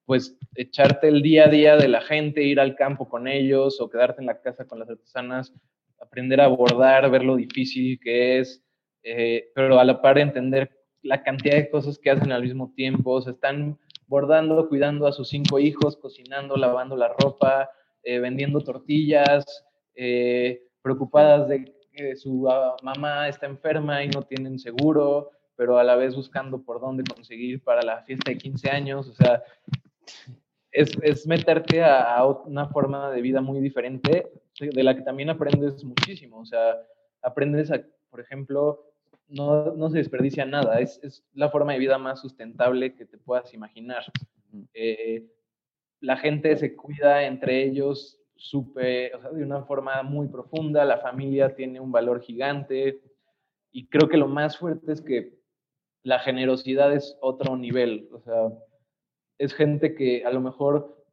pues 0.06 0.38
echarte 0.56 1.10
el 1.10 1.22
día 1.22 1.46
a 1.46 1.50
día 1.50 1.76
de 1.76 1.90
la 1.90 2.00
gente, 2.00 2.44
ir 2.44 2.60
al 2.60 2.76
campo 2.76 3.10
con 3.10 3.28
ellos 3.28 3.80
o 3.82 3.90
quedarte 3.90 4.22
en 4.22 4.28
la 4.28 4.42
casa 4.42 4.66
con 4.66 4.80
las 4.80 4.90
artesanas, 4.90 5.54
aprender 6.00 6.40
a 6.40 6.48
bordar, 6.48 7.10
ver 7.12 7.24
lo 7.24 7.36
difícil 7.36 8.00
que 8.02 8.40
es, 8.40 8.64
eh, 9.04 9.52
pero 9.54 9.78
a 9.78 9.84
la 9.84 10.02
par 10.02 10.20
entender 10.20 10.72
la 11.02 11.22
cantidad 11.22 11.56
de 11.56 11.70
cosas 11.70 12.00
que 12.00 12.12
hacen 12.12 12.32
al 12.32 12.44
mismo 12.44 12.72
tiempo, 12.74 13.22
se 13.22 13.32
están 13.32 13.78
bordando, 14.08 14.70
cuidando 14.70 15.06
a 15.06 15.12
sus 15.12 15.30
cinco 15.30 15.60
hijos, 15.60 15.98
cocinando, 15.98 16.56
lavando 16.56 16.96
la 16.96 17.10
ropa, 17.20 17.70
eh, 18.04 18.20
vendiendo 18.20 18.62
tortillas, 18.62 19.66
eh, 19.96 20.62
preocupadas 20.82 21.50
de 21.50 21.66
que 21.92 22.16
su 22.16 22.50
ah, 22.50 22.78
mamá 22.84 23.28
está 23.28 23.48
enferma 23.48 24.04
y 24.04 24.08
no 24.08 24.24
tienen 24.24 24.58
seguro, 24.60 25.32
pero 25.62 25.78
a 25.78 25.84
la 25.84 25.96
vez 25.96 26.16
buscando 26.16 26.64
por 26.64 26.82
dónde 26.82 27.04
conseguir 27.04 27.64
para 27.64 27.84
la 27.84 28.02
fiesta 28.02 28.32
de 28.32 28.38
15 28.40 28.72
años, 28.72 29.08
o 29.08 29.14
sea, 29.14 29.44
es, 30.72 30.98
es 31.04 31.28
meterte 31.28 31.84
a, 31.84 32.16
a, 32.16 32.26
una 32.26 32.68
forma 32.70 33.12
de 33.12 33.22
vida 33.22 33.42
muy 33.42 33.60
diferente, 33.60 34.28
de 34.60 34.84
la 34.84 34.96
que 34.96 35.04
también 35.04 35.30
aprendes 35.30 35.84
muchísimo, 35.84 36.40
o 36.40 36.46
sea, 36.48 36.82
aprendes 37.22 37.70
a, 37.70 37.80
por 38.10 38.20
ejemplo, 38.22 38.92
no, 39.28 39.76
no 39.76 39.92
se 39.92 40.00
desperdicia 40.00 40.48
nada, 40.48 40.80
es, 40.80 41.00
es, 41.04 41.24
la 41.36 41.52
forma 41.52 41.74
de 41.74 41.80
vida 41.80 42.00
más 42.00 42.22
sustentable 42.22 42.96
que 42.96 43.06
te 43.06 43.20
puedas 43.20 43.54
imaginar. 43.54 44.04
Eh, 44.74 45.28
la 46.00 46.18
gente 46.18 46.58
se 46.58 46.76
cuida 46.76 47.26
entre 47.26 47.64
ellos 47.66 48.20
supe, 48.36 49.14
o 49.14 49.22
sea, 49.22 49.30
de 49.30 49.44
una 49.44 49.62
forma 49.66 50.02
muy 50.02 50.28
profunda, 50.28 50.86
la 50.86 50.98
familia 50.98 51.54
tiene 51.54 51.80
un 51.80 51.92
valor 51.92 52.20
gigante 52.20 53.00
y 53.72 53.86
creo 53.86 54.10
que 54.10 54.18
lo 54.18 54.28
más 54.28 54.58
fuerte 54.58 54.92
es 54.92 55.02
que 55.04 55.40
la 56.04 56.20
generosidad 56.20 56.94
es 56.94 57.18
otro 57.22 57.58
nivel, 57.58 58.10
o 58.12 58.20
sea, 58.20 58.52
es 59.38 59.54
gente 59.54 59.96
que 59.96 60.24
a 60.26 60.32
lo 60.32 60.42
mejor 60.42 61.04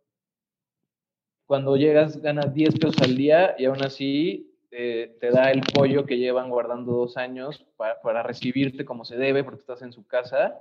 cuando 1.47 1.77
llegas 1.77 2.21
ganas 2.21 2.53
10 2.53 2.79
pesos 2.79 3.03
al 3.03 3.17
día 3.17 3.55
y 3.59 3.65
aún 3.65 3.83
así 3.83 4.49
te 4.71 5.31
da 5.33 5.51
el 5.51 5.63
pollo 5.75 6.05
que 6.05 6.19
llevan 6.19 6.51
guardando 6.51 6.93
dos 6.93 7.17
años 7.17 7.67
para, 7.77 8.01
para, 8.03 8.23
recibirte 8.23 8.85
como 8.85 9.07
se 9.07 9.17
debe 9.17 9.43
porque 9.43 9.61
estás 9.61 9.81
en 9.81 9.93
su 9.93 10.07
casa. 10.07 10.61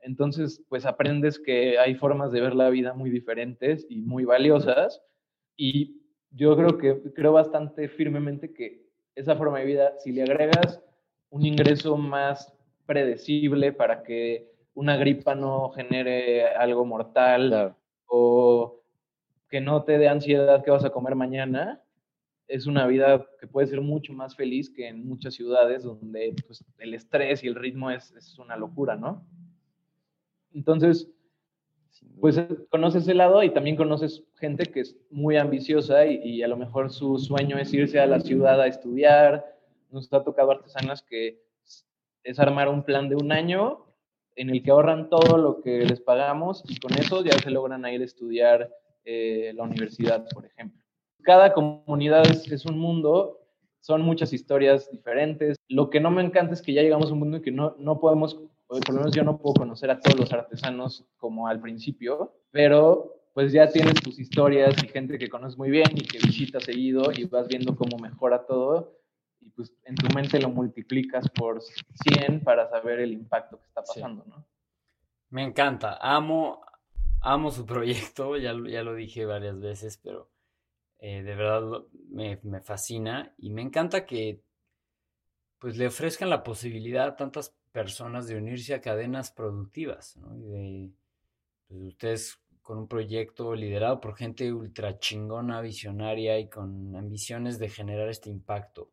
Entonces, 0.00 0.64
pues 0.70 0.86
aprendes 0.86 1.38
que 1.38 1.78
hay 1.78 1.96
formas 1.96 2.32
de 2.32 2.40
ver 2.40 2.54
la 2.54 2.70
vida 2.70 2.94
muy 2.94 3.10
diferentes 3.10 3.86
y 3.90 4.00
muy 4.00 4.24
valiosas 4.24 5.02
y 5.54 6.00
yo 6.30 6.56
creo 6.56 6.78
que 6.78 7.12
creo 7.12 7.32
bastante 7.32 7.88
firmemente 7.88 8.52
que 8.52 8.86
esa 9.14 9.36
forma 9.36 9.58
de 9.58 9.66
vida, 9.66 9.94
si 9.98 10.12
le 10.12 10.22
agregas 10.22 10.80
un 11.30 11.44
ingreso 11.44 11.96
más 11.96 12.55
predecible 12.86 13.72
para 13.72 14.02
que 14.02 14.48
una 14.74 14.96
gripa 14.96 15.34
no 15.34 15.70
genere 15.70 16.46
algo 16.46 16.84
mortal 16.84 17.74
o 18.06 18.80
que 19.48 19.60
no 19.60 19.84
te 19.84 19.98
dé 19.98 20.08
ansiedad 20.08 20.64
que 20.64 20.70
vas 20.70 20.84
a 20.84 20.90
comer 20.90 21.14
mañana, 21.14 21.82
es 22.48 22.66
una 22.66 22.86
vida 22.86 23.26
que 23.40 23.46
puede 23.46 23.66
ser 23.66 23.80
mucho 23.80 24.12
más 24.12 24.36
feliz 24.36 24.70
que 24.70 24.88
en 24.88 25.06
muchas 25.06 25.34
ciudades 25.34 25.82
donde 25.82 26.34
pues, 26.46 26.64
el 26.78 26.94
estrés 26.94 27.42
y 27.42 27.48
el 27.48 27.54
ritmo 27.54 27.90
es, 27.90 28.12
es 28.12 28.38
una 28.38 28.56
locura, 28.56 28.96
¿no? 28.96 29.26
Entonces, 30.52 31.10
pues 32.20 32.40
conoces 32.70 33.02
ese 33.02 33.14
lado 33.14 33.42
y 33.42 33.50
también 33.50 33.76
conoces 33.76 34.24
gente 34.36 34.66
que 34.66 34.80
es 34.80 34.96
muy 35.10 35.36
ambiciosa 35.36 36.06
y, 36.06 36.42
a 36.42 36.48
lo 36.48 36.56
mejor 36.56 36.90
su 36.90 37.18
sueño 37.18 37.58
es 37.58 37.72
irse 37.72 38.00
a 38.00 38.06
la 38.06 38.20
ciudad 38.20 38.60
a 38.60 38.66
estudiar. 38.66 39.44
Nos 39.90 40.12
ha 40.12 40.22
tocado 40.22 40.50
artesanas 40.50 41.02
que 41.02 41.42
es 42.26 42.40
armar 42.40 42.68
un 42.68 42.82
plan 42.82 43.08
de 43.08 43.14
un 43.14 43.30
año 43.30 43.86
en 44.34 44.50
el 44.50 44.62
que 44.62 44.70
ahorran 44.70 45.08
todo 45.08 45.38
lo 45.38 45.62
que 45.62 45.86
les 45.86 46.00
pagamos 46.00 46.62
y 46.68 46.78
con 46.78 46.92
eso 46.98 47.24
ya 47.24 47.38
se 47.38 47.50
logran 47.50 47.86
ir 47.86 48.02
a 48.02 48.04
estudiar 48.04 48.70
eh, 49.04 49.52
la 49.54 49.62
universidad, 49.62 50.26
por 50.34 50.44
ejemplo. 50.44 50.82
Cada 51.22 51.52
comunidad 51.52 52.26
es, 52.26 52.66
un 52.66 52.78
mundo, 52.78 53.40
son 53.80 54.02
muchas 54.02 54.32
historias 54.32 54.90
diferentes. 54.90 55.56
Lo 55.68 55.88
que 55.88 56.00
no 56.00 56.10
me 56.10 56.22
encanta 56.22 56.54
es 56.54 56.62
que 56.62 56.72
ya 56.72 56.82
llegamos 56.82 57.10
a 57.10 57.12
un 57.12 57.20
mundo 57.20 57.36
en 57.38 57.42
que 57.42 57.52
no, 57.52 57.76
no 57.78 57.98
podemos 58.00 58.38
por 58.68 58.88
lo 58.88 58.94
menos 58.96 59.14
yo 59.14 59.22
no 59.22 59.38
puedo 59.38 59.54
conocer 59.54 59.90
a 59.90 60.00
todos 60.00 60.18
los 60.18 60.32
artesanos 60.32 61.04
como 61.18 61.46
al 61.46 61.60
principio, 61.60 62.34
pero 62.50 63.14
pues 63.32 63.52
ya 63.52 63.68
tienes 63.68 63.94
tus 63.94 64.18
historias 64.18 64.74
y 64.82 64.88
gente 64.88 65.18
que 65.18 65.28
conoces 65.28 65.56
muy 65.56 65.70
bien 65.70 65.86
y 65.94 66.00
que 66.00 66.18
visita 66.18 66.58
seguido 66.58 67.12
y 67.16 67.24
vas 67.26 67.46
viendo 67.46 67.76
cómo 67.76 67.96
mejora 67.98 68.44
todo 68.44 68.96
y 69.46 69.50
pues 69.50 69.72
en 69.84 69.94
tu 69.94 70.12
mente 70.14 70.40
lo 70.40 70.50
multiplicas 70.50 71.28
por 71.30 71.62
100 71.62 72.42
para 72.42 72.68
saber 72.68 73.00
el 73.00 73.12
impacto 73.12 73.60
que 73.60 73.66
está 73.66 73.82
pasando, 73.82 74.24
¿no? 74.26 74.44
Me 75.30 75.44
encanta, 75.44 75.98
amo, 76.00 76.64
amo 77.20 77.50
su 77.50 77.64
proyecto, 77.66 78.36
ya, 78.36 78.54
ya 78.68 78.82
lo 78.82 78.94
dije 78.94 79.24
varias 79.24 79.60
veces, 79.60 79.98
pero 80.02 80.30
eh, 80.98 81.22
de 81.22 81.34
verdad 81.36 81.84
me, 82.08 82.40
me 82.42 82.60
fascina 82.60 83.32
y 83.38 83.50
me 83.50 83.62
encanta 83.62 84.04
que 84.04 84.42
pues 85.58 85.76
le 85.76 85.86
ofrezcan 85.86 86.28
la 86.28 86.42
posibilidad 86.42 87.06
a 87.06 87.16
tantas 87.16 87.54
personas 87.70 88.26
de 88.26 88.36
unirse 88.36 88.74
a 88.74 88.80
cadenas 88.80 89.30
productivas, 89.30 90.16
¿no? 90.16 90.36
Y 90.36 90.88
de 90.88 90.92
pues, 91.68 91.82
ustedes 91.82 92.40
con 92.62 92.78
un 92.78 92.88
proyecto 92.88 93.54
liderado 93.54 94.00
por 94.00 94.16
gente 94.16 94.52
ultra 94.52 94.98
chingona, 94.98 95.60
visionaria 95.60 96.36
y 96.40 96.48
con 96.48 96.96
ambiciones 96.96 97.60
de 97.60 97.68
generar 97.68 98.08
este 98.08 98.28
impacto, 98.28 98.90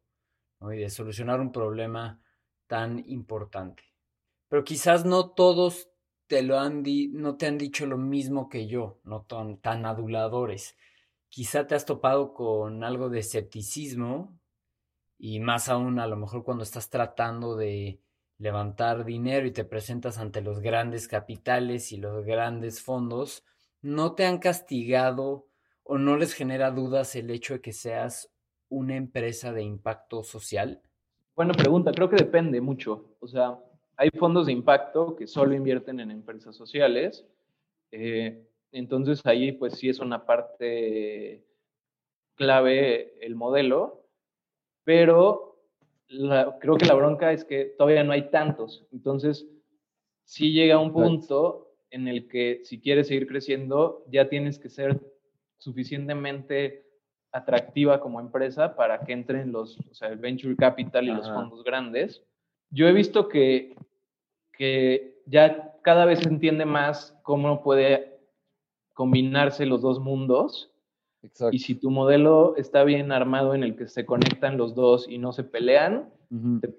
Y 0.71 0.78
de 0.78 0.89
solucionar 0.89 1.39
un 1.41 1.52
problema 1.52 2.21
tan 2.67 3.04
importante. 3.08 3.84
Pero 4.47 4.63
quizás 4.63 5.06
no 5.06 5.32
todos 5.32 5.89
te 6.28 6.41
lo 6.41 6.60
han 6.60 6.84
di 6.84 7.10
no 7.10 7.38
te 7.38 7.47
han 7.47 7.58
dicho 7.58 7.86
lo 7.86 7.97
mismo 7.97 8.49
que 8.49 8.67
yo, 8.67 8.99
no 9.04 9.23
tan, 9.23 9.58
tan 9.58 9.86
aduladores. 9.86 10.78
Quizá 11.30 11.67
te 11.67 11.76
has 11.76 11.86
topado 11.86 12.34
con 12.34 12.84
algo 12.84 13.10
de 13.10 13.19
escepticismo 13.19 14.39
y 15.17 15.39
más 15.39 15.69
aún 15.69 15.99
a 15.99 16.08
lo 16.08 16.17
mejor 16.17 16.43
cuando 16.43 16.63
estás 16.63 16.89
tratando 16.89 17.56
de 17.56 18.02
levantar 18.38 19.06
dinero 19.06 19.47
y 19.47 19.52
te 19.52 19.63
presentas 19.63 20.17
ante 20.17 20.41
los 20.41 20.60
grandes 20.60 21.08
capitales 21.08 21.91
y 21.91 21.97
los 21.97 22.26
grandes 22.26 22.82
fondos, 22.82 23.45
¿no 23.82 24.15
te 24.15 24.26
han 24.26 24.39
castigado 24.39 25.47
o 25.84 25.97
no 25.97 26.17
les 26.17 26.34
genera 26.34 26.71
dudas 26.71 27.15
el 27.15 27.30
hecho 27.30 27.54
de 27.54 27.62
que 27.62 27.73
seas 27.73 28.33
una 28.73 28.95
empresa 28.95 29.53
de 29.53 29.62
impacto 29.62 30.23
social? 30.23 30.81
Buena 31.36 31.53
pregunta, 31.53 31.91
creo 31.91 32.09
que 32.09 32.15
depende 32.15 32.59
mucho. 32.59 33.15
O 33.19 33.27
sea, 33.27 33.59
hay 33.95 34.09
fondos 34.09 34.47
de 34.47 34.53
impacto 34.53 35.15
que 35.15 35.27
solo 35.27 35.53
invierten 35.53 35.99
en 35.99 36.12
empresas 36.12 36.55
sociales. 36.55 37.25
Eh, 37.91 38.43
entonces 38.71 39.21
ahí 39.25 39.51
pues 39.51 39.75
sí 39.75 39.89
es 39.89 39.99
una 39.99 40.25
parte 40.25 41.45
clave 42.36 43.13
el 43.23 43.36
modelo, 43.36 44.07
pero 44.83 45.59
creo 46.59 46.77
que 46.77 46.86
la 46.86 46.95
bronca 46.95 47.31
es 47.31 47.45
que 47.45 47.65
todavía 47.65 48.03
no 48.03 48.12
hay 48.12 48.29
tantos. 48.31 48.86
Entonces, 48.91 49.47
sí 50.23 50.51
llega 50.51 50.79
un 50.79 50.93
punto 50.93 51.75
en 51.91 52.07
el 52.07 52.27
que 52.27 52.62
si 52.63 52.81
quieres 52.81 53.07
seguir 53.07 53.27
creciendo, 53.27 54.03
ya 54.09 54.29
tienes 54.29 54.57
que 54.57 54.69
ser 54.69 54.99
suficientemente 55.59 56.83
atractiva 57.34 58.00
como 58.00 58.19
empresa 58.19 58.76
para 58.76 59.00
que 59.00 59.12
entren 59.12 59.52
los, 59.52 59.78
o 59.91 59.93
sea, 59.93 60.10
el 60.10 60.19
venture 60.19 60.56
capital 60.56 61.06
y 61.06 61.12
los 61.12 61.28
fondos 61.28 61.63
grandes. 61.63 62.24
Yo 62.69 62.88
he 62.88 62.93
visto 62.93 63.28
que, 63.28 63.76
que 64.54 65.22
ya 65.26 65.74
cada 65.82 66.06
vez 66.06 66.19
se 66.19 66.30
entiende 66.30 66.65
más 66.65 67.17
cómo 67.24 67.63
puede 67.63 68.19
combinarse 68.93 69.65
los 69.65 69.82
dos 69.82 70.00
mundos. 70.00 70.69
Y 71.52 71.60
si 71.60 71.76
tu 71.76 71.89
modelo 71.89 72.56
está 72.58 72.84
bien 72.84 73.12
armado 73.12 73.56
en 73.56 73.63
el 73.63 73.76
que 73.76 73.88
se 73.88 74.06
conectan 74.06 74.58
los 74.58 74.76
dos 74.76 75.08
y 75.08 75.17
no 75.17 75.32
se 75.32 75.43
pelean, 75.43 76.10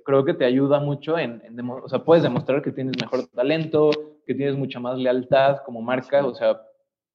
creo 0.04 0.24
que 0.24 0.34
te 0.34 0.44
ayuda 0.44 0.80
mucho 0.80 1.18
en, 1.18 1.42
o 1.82 1.88
sea, 1.88 2.04
puedes 2.04 2.22
demostrar 2.22 2.60
que 2.60 2.72
tienes 2.72 2.94
mejor 3.00 3.26
talento, 3.28 3.90
que 4.26 4.34
tienes 4.34 4.56
mucha 4.56 4.80
más 4.80 4.98
lealtad 4.98 5.58
como 5.64 5.80
marca, 5.80 6.26
o 6.26 6.34
sea, 6.34 6.60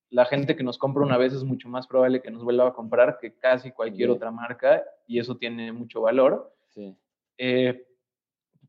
la 0.10 0.26
gente 0.26 0.56
que 0.56 0.64
nos 0.64 0.78
compra 0.78 1.04
una 1.04 1.18
vez 1.18 1.34
es 1.34 1.44
mucho 1.44 1.70
más 1.70 1.88
probable 1.88 2.22
que 2.22 2.32
nos 2.32 2.44
vuelva 2.44 2.68
a 2.68 2.74
comprar 2.74 3.20
que 3.20 3.36
casi 3.36 3.72
cualquier 3.72 4.10
otra 4.10 4.32
marca 4.32 4.84
y 5.08 5.20
eso 5.20 5.38
tiene 5.38 5.72
mucho 5.72 6.02
valor. 6.02 6.56
Sí. 6.70 6.96
Eh, 7.38 7.86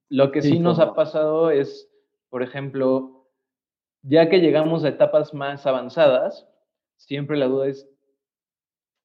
lo 0.09 0.33
que 0.33 0.43
sí, 0.43 0.59
nos 0.59 0.79
ha 0.79 0.95
pasado 0.95 1.51
es, 1.51 1.91
por 2.29 2.43
ejemplo, 2.43 3.29
ya 4.03 4.29
que 4.29 4.41
llegamos 4.41 4.85
a 4.85 4.89
etapas 4.89 5.33
más 5.33 5.67
avanzadas, 5.67 6.47
siempre 6.97 7.37
la 7.37 7.47
duda 7.47 7.69
es 7.69 7.89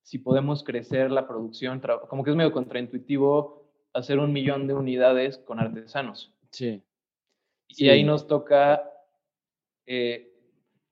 si 0.04 0.19
podemos 0.19 0.63
crecer 0.63 1.12
la 1.12 1.28
producción, 1.28 1.82
como 2.10 2.24
que 2.24 2.32
es 2.32 2.36
medio 2.36 2.52
contraintuitivo 2.52 3.65
hacer 3.93 4.19
un 4.19 4.34
millón 4.34 4.67
de 4.67 4.74
unidades 4.74 5.38
con 5.39 5.60
artesanos. 5.60 6.34
Sí. 6.52 6.84
Y 7.69 7.89
ahí 7.89 8.04
nos 8.04 8.28
toca 8.28 8.91
eh, 9.88 10.35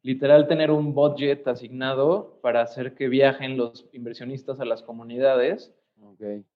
literal 0.04 0.48
tener 0.48 0.70
un 0.70 0.94
budget 0.94 1.48
asignado 1.48 2.38
para 2.42 2.62
hacer 2.62 2.94
que 2.94 3.08
viajen 3.08 3.58
los 3.58 3.89
inversionistas 3.94 4.60
a 4.60 4.66
las 4.66 4.84
comunidades. 4.84 5.74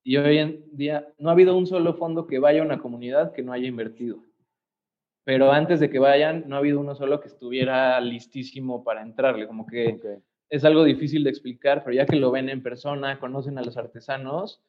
Y 0.03 0.17
hoy 0.17 0.37
en 0.37 0.65
día 0.73 1.07
no 1.17 1.29
ha 1.29 1.31
habido 1.31 1.57
un 1.57 1.65
solo 1.65 1.95
fondo 1.95 2.27
que 2.27 2.37
vaya 2.37 2.61
a 2.61 2.65
una 2.65 2.79
comunidad 2.79 3.31
que 3.31 3.41
no 3.41 3.53
haya 3.53 3.67
invertido. 3.67 4.19
Pero 5.23 5.51
antes 5.51 5.79
de 5.79 5.89
que 5.89 5.99
vayan, 5.99 6.43
no 6.47 6.55
ha 6.55 6.59
habido 6.59 6.79
uno 6.79 6.95
solo 6.95 7.21
que 7.21 7.29
estuviera 7.29 7.99
listísimo 8.01 8.83
para 8.83 9.01
entrarle. 9.01 9.47
Como 9.47 9.65
que 9.65 9.99
es 10.49 10.65
algo 10.65 10.83
difícil 10.83 11.23
de 11.23 11.29
explicar, 11.29 11.83
pero 11.83 11.95
ya 11.95 12.05
que 12.05 12.17
lo 12.17 12.31
ven 12.31 12.49
en 12.49 12.61
persona, 12.61 13.19
conocen 13.19 13.57
a 13.57 13.63
los 13.63 13.77
artesanos, 13.77 14.61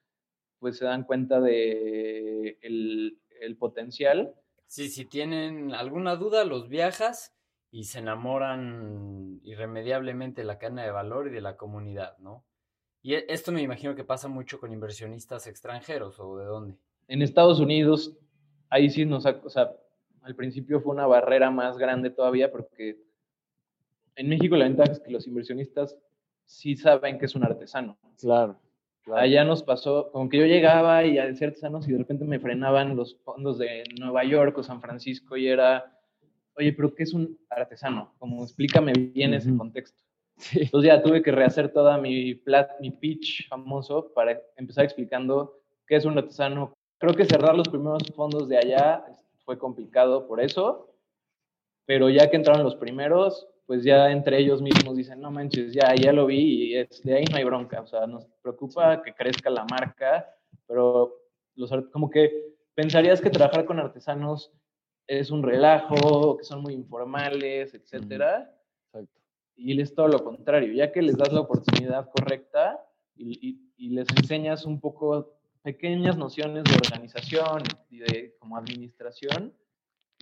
pues 0.60 0.78
se 0.78 0.84
dan 0.84 1.04
cuenta 1.04 1.40
de 1.40 2.58
el, 2.62 3.18
el 3.40 3.56
potencial. 3.56 4.34
Sí, 4.66 4.88
si 4.88 5.04
tienen 5.04 5.72
alguna 5.74 6.16
duda, 6.16 6.44
los 6.44 6.68
viajas 6.68 7.37
y 7.70 7.84
se 7.84 7.98
enamoran 7.98 9.40
irremediablemente 9.42 10.40
de 10.40 10.46
la 10.46 10.58
cadena 10.58 10.84
de 10.84 10.90
valor 10.90 11.28
y 11.28 11.30
de 11.30 11.40
la 11.40 11.56
comunidad, 11.56 12.16
¿no? 12.18 12.44
Y 13.02 13.14
e, 13.14 13.26
esto 13.28 13.52
me 13.52 13.62
imagino 13.62 13.94
que 13.94 14.04
pasa 14.04 14.28
mucho 14.28 14.58
con 14.58 14.72
inversionistas 14.72 15.46
extranjeros 15.46 16.18
o 16.18 16.38
de 16.38 16.44
dónde. 16.46 16.76
En 17.08 17.22
Estados 17.22 17.60
Unidos, 17.60 18.16
ahí 18.70 18.90
sí 18.90 19.04
nos, 19.04 19.26
o 19.26 19.50
sea, 19.50 19.72
al 20.22 20.34
principio 20.34 20.80
fue 20.80 20.92
una 20.92 21.06
barrera 21.06 21.50
más 21.50 21.78
grande 21.78 22.10
todavía 22.10 22.50
porque 22.50 22.98
en 24.16 24.28
México 24.28 24.56
la 24.56 24.64
ventaja 24.64 24.92
es 24.92 25.00
que 25.00 25.10
los 25.10 25.26
inversionistas 25.26 25.96
sí 26.44 26.76
saben 26.76 27.18
que 27.18 27.26
es 27.26 27.34
un 27.34 27.44
artesano. 27.44 27.98
Claro. 28.18 28.58
Allá 29.14 29.44
nos 29.44 29.62
pasó, 29.62 30.10
como 30.12 30.28
que 30.28 30.38
yo 30.38 30.44
llegaba 30.44 31.04
y 31.04 31.18
a 31.18 31.24
decir 31.24 31.48
artesanos 31.48 31.88
y 31.88 31.92
de 31.92 31.98
repente 31.98 32.26
me 32.26 32.40
frenaban 32.40 32.94
los 32.94 33.16
fondos 33.24 33.56
de 33.56 33.84
Nueva 33.98 34.24
York 34.24 34.58
o 34.58 34.62
San 34.62 34.82
Francisco 34.82 35.36
y 35.36 35.48
era 35.48 35.97
oye, 36.58 36.72
pero 36.72 36.94
¿qué 36.94 37.04
es 37.04 37.14
un 37.14 37.38
artesano? 37.48 38.14
Como 38.18 38.42
explícame 38.42 38.92
bien 38.92 39.32
ese 39.34 39.56
contexto. 39.56 40.02
Entonces 40.54 40.88
ya 40.88 41.02
tuve 41.02 41.22
que 41.22 41.32
rehacer 41.32 41.72
toda 41.72 41.98
mi, 41.98 42.34
plat, 42.34 42.70
mi 42.80 42.90
pitch 42.90 43.48
famoso 43.48 44.12
para 44.12 44.40
empezar 44.56 44.84
explicando 44.84 45.60
qué 45.86 45.96
es 45.96 46.04
un 46.04 46.18
artesano. 46.18 46.74
Creo 46.98 47.14
que 47.14 47.24
cerrar 47.24 47.56
los 47.56 47.68
primeros 47.68 48.02
fondos 48.14 48.48
de 48.48 48.58
allá 48.58 49.04
fue 49.44 49.58
complicado 49.58 50.26
por 50.26 50.40
eso, 50.40 50.94
pero 51.86 52.10
ya 52.10 52.28
que 52.28 52.36
entraron 52.36 52.64
los 52.64 52.76
primeros, 52.76 53.48
pues 53.66 53.84
ya 53.84 54.10
entre 54.10 54.38
ellos 54.38 54.60
mismos 54.60 54.96
dicen, 54.96 55.20
no 55.20 55.30
manches, 55.30 55.72
ya, 55.72 55.94
ya 55.94 56.12
lo 56.12 56.26
vi 56.26 56.74
y 56.74 56.86
de 57.04 57.14
ahí 57.14 57.24
no 57.30 57.36
hay 57.36 57.44
bronca. 57.44 57.80
O 57.80 57.86
sea, 57.86 58.06
nos 58.06 58.26
preocupa 58.42 59.02
que 59.02 59.14
crezca 59.14 59.48
la 59.50 59.64
marca, 59.70 60.28
pero 60.66 61.14
los, 61.54 61.70
como 61.92 62.10
que 62.10 62.56
pensarías 62.74 63.20
que 63.20 63.30
trabajar 63.30 63.64
con 63.64 63.78
artesanos 63.78 64.52
es 65.08 65.30
un 65.30 65.42
relajo, 65.42 66.36
que 66.36 66.44
son 66.44 66.62
muy 66.62 66.74
informales, 66.74 67.74
etcétera. 67.74 68.54
Y 69.56 69.80
es 69.80 69.94
todo 69.94 70.06
lo 70.06 70.22
contrario, 70.22 70.72
ya 70.72 70.92
que 70.92 71.02
les 71.02 71.16
das 71.16 71.32
la 71.32 71.40
oportunidad 71.40 72.08
correcta 72.10 72.80
y, 73.16 73.58
les 73.76 74.06
enseñas 74.10 74.64
un 74.64 74.80
poco 74.80 75.34
pequeñas 75.62 76.16
nociones 76.16 76.64
de 76.64 76.74
organización 76.74 77.62
y 77.90 77.98
de 77.98 78.36
como 78.38 78.56
administración, 78.56 79.52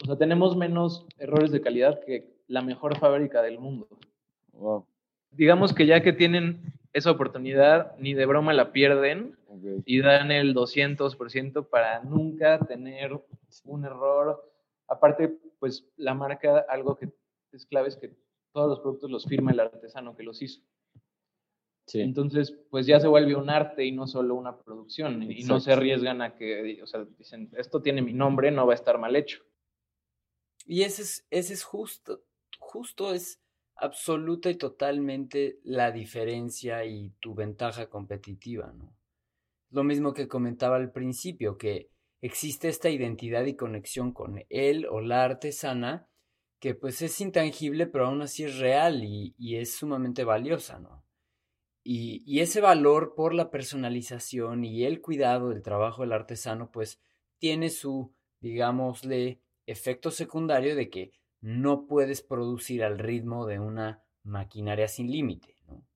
o 0.03 0.07
sea, 0.07 0.16
tenemos 0.16 0.57
menos 0.57 1.07
errores 1.18 1.51
de 1.51 1.61
calidad 1.61 2.01
que 2.05 2.37
la 2.46 2.62
mejor 2.62 2.96
fábrica 2.99 3.42
del 3.42 3.59
mundo. 3.59 3.88
Digamos 5.31 5.75
que 5.75 5.87
ya 5.87 6.03
que 6.03 6.12
tienen 6.12 6.72
esa 6.92 7.11
oportunidad, 7.11 7.96
ni 7.99 8.14
de 8.14 8.25
broma 8.25 8.55
la 8.55 8.72
pierden 8.72 9.37
y 9.85 10.01
dan 10.01 10.31
el 10.31 10.55
200% 10.55 11.68
para 11.68 12.03
nunca 12.03 12.59
tener 12.61 13.20
un 13.64 13.85
error 13.85 14.56
Aparte, 14.88 15.38
pues 15.59 15.87
la 15.96 16.14
marca, 16.14 16.64
algo 16.68 16.96
que 16.96 17.12
es 17.53 17.66
clave 17.66 17.88
es 17.88 17.96
que 17.96 18.14
todos 18.53 18.68
los 18.68 18.81
productos 18.81 19.11
los 19.11 19.25
firma 19.27 19.53
el 19.53 19.61
artesano 19.61 20.16
que 20.16 20.22
los 20.22 20.40
hizo. 20.42 20.62
Sí. 21.87 22.01
Entonces, 22.01 22.59
pues 22.70 22.87
ya 22.87 22.99
se 22.99 23.07
vuelve 23.07 23.37
un 23.37 23.49
arte 23.49 23.85
y 23.85 23.92
no 23.92 24.07
solo 24.07 24.35
una 24.35 24.57
producción. 24.59 25.22
Y 25.31 25.44
no 25.44 25.61
se 25.61 25.72
arriesgan 25.72 26.20
a 26.20 26.35
que, 26.35 26.83
o 26.83 26.87
sea, 26.87 27.05
dicen, 27.16 27.51
esto 27.57 27.81
tiene 27.81 28.03
mi 28.03 28.12
nombre, 28.12 28.51
no 28.51 28.66
va 28.66 28.72
a 28.72 28.77
estar 28.77 28.99
mal 28.99 29.14
hecho. 29.14 29.44
Y 30.64 30.83
ese 30.83 31.03
es, 31.03 31.27
ese 31.31 31.55
es 31.55 31.62
justo, 31.62 32.25
justo 32.59 33.14
es 33.14 33.40
absoluta 33.77 34.51
y 34.51 34.57
totalmente 34.57 35.61
la 35.62 35.92
diferencia 35.92 36.85
y 36.85 37.11
tu 37.20 37.35
ventaja 37.35 37.88
competitiva, 37.88 38.72
¿no? 38.72 38.92
Lo 39.70 39.85
mismo 39.85 40.12
que 40.12 40.29
comentaba 40.29 40.77
al 40.77 40.92
principio, 40.92 41.57
que 41.59 41.90
existe 42.20 42.68
esta 42.68 42.90
identidad 42.90 43.44
y 43.46 43.57
conexión 43.57 44.12
con 44.12 44.44
él 44.48 44.87
o 44.90 45.00
la 45.00 45.24
artesana 45.24 46.09
que 46.59 46.74
pues 46.74 47.02
es 47.02 47.20
intangible 47.20 47.87
pero 47.87 48.07
aún 48.07 48.22
así 48.22 48.44
es 48.44 48.59
real 48.59 49.05
y, 49.05 49.35
es 49.57 49.76
sumamente 49.76 50.24
valiosa, 50.24 50.79
¿no? 50.79 51.05
Y, 51.85 52.24
y, 52.26 52.40
ese 52.40 52.61
valor 52.61 53.14
por 53.14 53.33
la 53.33 53.50
personalización 53.50 54.64
y 54.64 54.85
el 54.85 55.00
cuidado 55.00 55.50
del 55.50 55.62
trabajo 55.62 56.02
del 56.02 56.12
artesano 56.12 56.72
pues 56.72 57.00
tiene 57.38 57.70
su, 57.70 58.12
digámosle, 58.40 59.40
efecto 59.66 60.11
secundario 60.11 60.74
de 60.74 60.90
que 60.90 61.12
no 61.40 61.87
puedes 61.87 62.22
producir 62.22 62.83
al 62.83 62.98
ritmo 62.98 63.46
de 63.46 63.61
una 63.61 64.02
maquinaria 64.24 64.88
sin 64.88 65.12
límite, 65.12 65.57
¿no? 65.66 65.87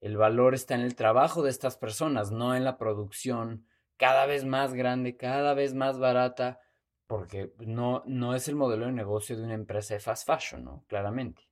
El 0.00 0.16
valor 0.16 0.54
está 0.54 0.74
en 0.74 0.80
el 0.80 0.94
trabajo 0.94 1.42
de 1.42 1.50
estas 1.50 1.76
personas, 1.76 2.30
no 2.32 2.56
en 2.56 2.64
la 2.64 2.78
producción 2.78 3.66
cada 4.00 4.24
vez 4.24 4.46
más 4.46 4.72
grande, 4.72 5.18
cada 5.18 5.52
vez 5.52 5.74
más 5.74 5.98
barata, 5.98 6.58
porque 7.06 7.52
no, 7.58 8.02
no 8.06 8.34
es 8.34 8.48
el 8.48 8.56
modelo 8.56 8.86
de 8.86 8.92
negocio 8.92 9.36
de 9.36 9.44
una 9.44 9.52
empresa 9.52 9.92
de 9.92 10.00
fast 10.00 10.26
fashion, 10.26 10.64
¿no? 10.64 10.86
Claramente. 10.88 11.42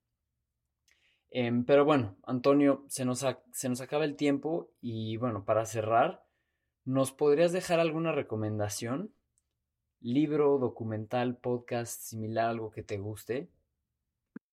Em, 1.30 1.66
pero 1.66 1.84
bueno, 1.84 2.16
Antonio, 2.22 2.86
se 2.88 3.04
nos, 3.04 3.22
se 3.52 3.68
nos 3.68 3.82
acaba 3.82 4.06
el 4.06 4.16
tiempo 4.16 4.70
y 4.80 5.18
bueno, 5.18 5.44
para 5.44 5.66
cerrar, 5.66 6.24
¿nos 6.86 7.12
podrías 7.12 7.52
dejar 7.52 7.80
alguna 7.80 8.12
recomendación? 8.12 9.12
Libro, 10.00 10.56
documental, 10.56 11.36
podcast, 11.36 12.00
similar, 12.00 12.48
algo 12.48 12.70
que 12.70 12.82
te 12.82 12.96
guste. 12.96 13.50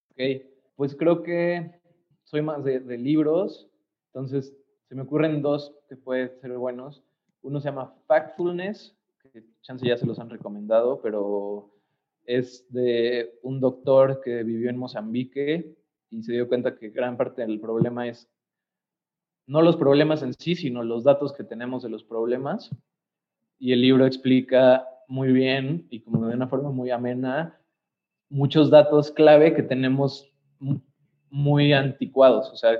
Ok, 0.09 0.43
pues 0.75 0.97
creo 0.97 1.23
que 1.23 1.79
soy 2.25 2.41
más 2.41 2.61
de, 2.65 2.81
de 2.81 2.97
libros, 2.97 3.69
entonces 4.07 4.53
se 4.89 4.95
me 4.95 5.03
ocurren 5.03 5.41
dos 5.41 5.73
que 5.87 5.95
pueden 5.95 6.37
ser 6.41 6.57
buenos. 6.57 7.04
Uno 7.45 7.59
se 7.59 7.69
llama 7.69 7.93
Factfulness, 8.07 8.97
que 9.31 9.43
chance 9.61 9.87
ya 9.87 9.97
se 9.97 10.07
los 10.07 10.17
han 10.17 10.31
recomendado, 10.31 10.99
pero 11.01 11.71
es 12.23 12.65
de 12.73 13.37
un 13.43 13.59
doctor 13.59 14.19
que 14.21 14.43
vivió 14.43 14.69
en 14.69 14.77
Mozambique 14.77 15.75
y 16.09 16.23
se 16.23 16.33
dio 16.33 16.47
cuenta 16.47 16.75
que 16.75 16.89
gran 16.89 17.17
parte 17.17 17.43
del 17.43 17.59
problema 17.59 18.07
es 18.07 18.27
no 19.45 19.61
los 19.61 19.77
problemas 19.77 20.23
en 20.23 20.33
sí, 20.33 20.55
sino 20.55 20.81
los 20.81 21.03
datos 21.03 21.33
que 21.33 21.43
tenemos 21.43 21.83
de 21.83 21.89
los 21.89 22.03
problemas. 22.03 22.71
Y 23.59 23.73
el 23.73 23.81
libro 23.81 24.07
explica 24.07 24.87
muy 25.07 25.31
bien 25.31 25.85
y 25.91 26.01
como 26.01 26.27
de 26.27 26.33
una 26.33 26.47
forma 26.47 26.71
muy 26.71 26.89
amena 26.89 27.61
muchos 28.27 28.71
datos 28.71 29.11
clave 29.11 29.53
que 29.53 29.61
tenemos 29.61 30.33
muy 31.29 31.73
anticuados. 31.73 32.49
O 32.51 32.55
sea, 32.55 32.79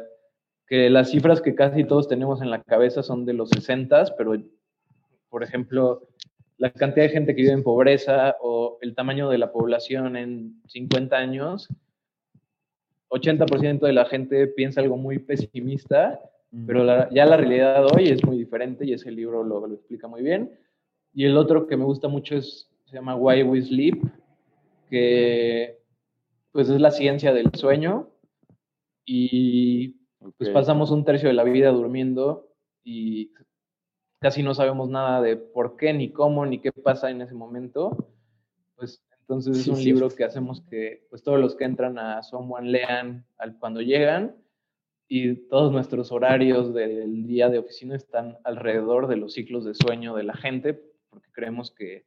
que 0.67 0.89
las 0.89 1.11
cifras 1.11 1.41
que 1.41 1.53
casi 1.53 1.83
todos 1.83 2.07
tenemos 2.07 2.41
en 2.41 2.49
la 2.49 2.63
cabeza 2.63 3.03
son 3.03 3.25
de 3.25 3.33
los 3.33 3.49
60, 3.49 4.15
pero 4.17 4.33
por 5.35 5.43
ejemplo, 5.43 6.07
la 6.55 6.71
cantidad 6.71 7.07
de 7.07 7.11
gente 7.11 7.35
que 7.35 7.41
vive 7.41 7.51
en 7.51 7.61
pobreza 7.61 8.37
o 8.39 8.77
el 8.79 8.95
tamaño 8.95 9.27
de 9.27 9.37
la 9.37 9.51
población 9.51 10.15
en 10.15 10.61
50 10.65 11.13
años, 11.13 11.67
80% 13.09 13.79
de 13.79 13.91
la 13.91 14.05
gente 14.05 14.47
piensa 14.47 14.79
algo 14.79 14.95
muy 14.95 15.19
pesimista, 15.19 16.21
pero 16.65 17.09
ya 17.09 17.25
la 17.25 17.35
realidad 17.35 17.85
hoy 17.93 18.07
es 18.07 18.23
muy 18.23 18.37
diferente 18.37 18.85
y 18.85 18.93
ese 18.93 19.11
libro 19.11 19.43
lo, 19.43 19.67
lo, 19.67 19.73
explica 19.73 20.07
muy 20.07 20.21
bien. 20.21 20.57
Y 21.13 21.25
el 21.25 21.35
otro 21.35 21.67
que 21.67 21.75
me 21.75 21.83
gusta 21.83 22.07
mucho 22.07 22.37
es, 22.37 22.71
se 22.85 22.95
llama 22.95 23.17
Why 23.17 23.43
We 23.43 23.61
Sleep, 23.61 24.01
que 24.89 25.81
pues 26.53 26.69
es 26.69 26.79
la 26.79 26.91
ciencia 26.91 27.33
del 27.33 27.53
sueño 27.55 28.07
y 29.03 29.97
pues 30.37 30.49
pasamos 30.51 30.91
un 30.91 31.03
tercio 31.03 31.27
de 31.27 31.35
la 31.35 31.43
vida 31.43 31.71
durmiendo 31.71 32.47
y 32.85 33.33
casi 34.19 34.43
no 34.43 34.53
sabemos 34.53 34.89
nada 34.89 35.21
de 35.21 35.37
por 35.37 35.77
qué, 35.77 35.93
ni 35.93 36.11
cómo, 36.11 36.45
ni 36.45 36.59
qué 36.59 36.71
pasa 36.71 37.09
en 37.09 37.21
ese 37.21 37.33
momento, 37.33 38.13
pues 38.75 39.03
entonces 39.27 39.57
es 39.57 39.67
un 39.67 39.83
libro 39.83 40.09
que 40.09 40.23
hacemos 40.23 40.61
que 40.69 41.07
pues 41.09 41.23
todos 41.23 41.39
los 41.39 41.55
que 41.55 41.63
entran 41.63 41.97
a 41.97 42.21
Someone 42.21 42.69
lean 42.69 43.25
al, 43.37 43.57
cuando 43.57 43.81
llegan 43.81 44.35
y 45.07 45.35
todos 45.47 45.71
nuestros 45.71 46.11
horarios 46.11 46.73
del 46.73 47.25
día 47.25 47.49
de 47.49 47.59
oficina 47.59 47.95
están 47.95 48.37
alrededor 48.43 49.07
de 49.07 49.17
los 49.17 49.33
ciclos 49.33 49.65
de 49.65 49.73
sueño 49.73 50.15
de 50.15 50.23
la 50.23 50.35
gente, 50.35 50.73
porque 51.09 51.29
creemos 51.31 51.71
que 51.71 52.05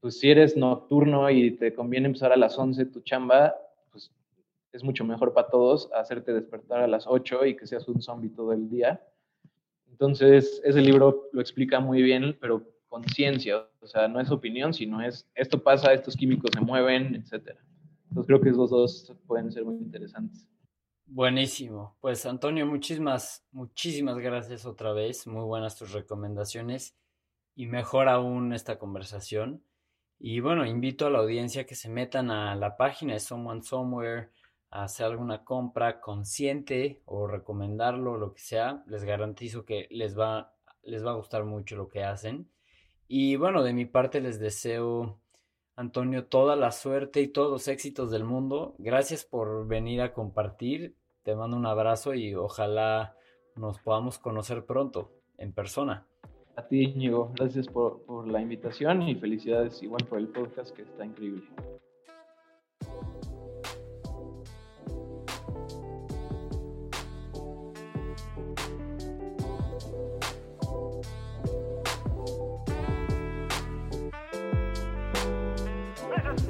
pues 0.00 0.18
si 0.18 0.30
eres 0.30 0.56
nocturno 0.56 1.30
y 1.30 1.52
te 1.52 1.74
conviene 1.74 2.06
empezar 2.06 2.32
a 2.32 2.36
las 2.36 2.58
11 2.58 2.86
tu 2.86 3.02
chamba, 3.02 3.54
pues 3.90 4.10
es 4.72 4.82
mucho 4.82 5.04
mejor 5.04 5.32
para 5.32 5.48
todos 5.48 5.90
hacerte 5.92 6.32
despertar 6.32 6.80
a 6.80 6.88
las 6.88 7.06
8 7.06 7.46
y 7.46 7.56
que 7.56 7.66
seas 7.66 7.86
un 7.88 8.02
zombie 8.02 8.30
todo 8.30 8.52
el 8.52 8.68
día. 8.68 9.00
Entonces, 9.92 10.60
ese 10.64 10.80
libro 10.80 11.28
lo 11.32 11.40
explica 11.40 11.78
muy 11.78 12.02
bien, 12.02 12.36
pero 12.40 12.66
conciencia, 12.88 13.68
o 13.80 13.86
sea, 13.86 14.08
no 14.08 14.20
es 14.20 14.30
opinión, 14.30 14.74
sino 14.74 15.00
es 15.00 15.30
esto 15.34 15.62
pasa, 15.62 15.92
estos 15.92 16.16
químicos 16.16 16.50
se 16.52 16.60
mueven, 16.60 17.14
etcétera. 17.14 17.60
Entonces 18.08 18.26
creo 18.26 18.40
que 18.40 18.50
esos 18.50 18.70
dos 18.70 19.14
pueden 19.26 19.52
ser 19.52 19.64
muy 19.64 19.76
interesantes. 19.76 20.48
Buenísimo. 21.06 21.96
Pues 22.00 22.26
Antonio, 22.26 22.66
muchísimas, 22.66 23.46
muchísimas 23.50 24.18
gracias 24.18 24.66
otra 24.66 24.92
vez. 24.92 25.26
Muy 25.26 25.44
buenas 25.44 25.76
tus 25.76 25.92
recomendaciones 25.92 26.96
y 27.54 27.66
mejor 27.66 28.08
aún 28.08 28.52
esta 28.52 28.78
conversación. 28.78 29.62
Y 30.18 30.40
bueno, 30.40 30.66
invito 30.66 31.06
a 31.06 31.10
la 31.10 31.18
audiencia 31.18 31.66
que 31.66 31.74
se 31.74 31.88
metan 31.88 32.30
a 32.30 32.54
la 32.56 32.76
página 32.76 33.14
de 33.14 33.20
Someone 33.20 33.62
Somewhere 33.62 34.30
hacer 34.72 35.06
alguna 35.06 35.44
compra 35.44 36.00
consciente 36.00 37.02
o 37.04 37.26
recomendarlo, 37.26 38.16
lo 38.16 38.32
que 38.32 38.40
sea. 38.40 38.82
Les 38.86 39.04
garantizo 39.04 39.64
que 39.64 39.86
les 39.90 40.18
va, 40.18 40.54
les 40.82 41.04
va 41.04 41.10
a 41.12 41.16
gustar 41.16 41.44
mucho 41.44 41.76
lo 41.76 41.88
que 41.88 42.02
hacen. 42.02 42.48
Y 43.06 43.36
bueno, 43.36 43.62
de 43.62 43.74
mi 43.74 43.84
parte 43.84 44.22
les 44.22 44.40
deseo, 44.40 45.20
Antonio, 45.76 46.26
toda 46.26 46.56
la 46.56 46.72
suerte 46.72 47.20
y 47.20 47.28
todos 47.28 47.50
los 47.50 47.68
éxitos 47.68 48.10
del 48.10 48.24
mundo. 48.24 48.74
Gracias 48.78 49.24
por 49.24 49.66
venir 49.66 50.00
a 50.00 50.14
compartir. 50.14 50.96
Te 51.22 51.36
mando 51.36 51.56
un 51.56 51.66
abrazo 51.66 52.14
y 52.14 52.34
ojalá 52.34 53.14
nos 53.54 53.78
podamos 53.78 54.18
conocer 54.18 54.64
pronto 54.64 55.12
en 55.36 55.52
persona. 55.52 56.06
A 56.56 56.66
ti, 56.66 56.84
Íñigo, 56.84 57.32
gracias 57.34 57.66
por, 57.66 58.02
por 58.04 58.26
la 58.26 58.40
invitación 58.40 59.02
y 59.02 59.14
felicidades 59.14 59.82
igual 59.82 60.06
por 60.06 60.18
el 60.18 60.28
podcast 60.28 60.74
que 60.74 60.82
está 60.82 61.04
increíble. 61.04 61.44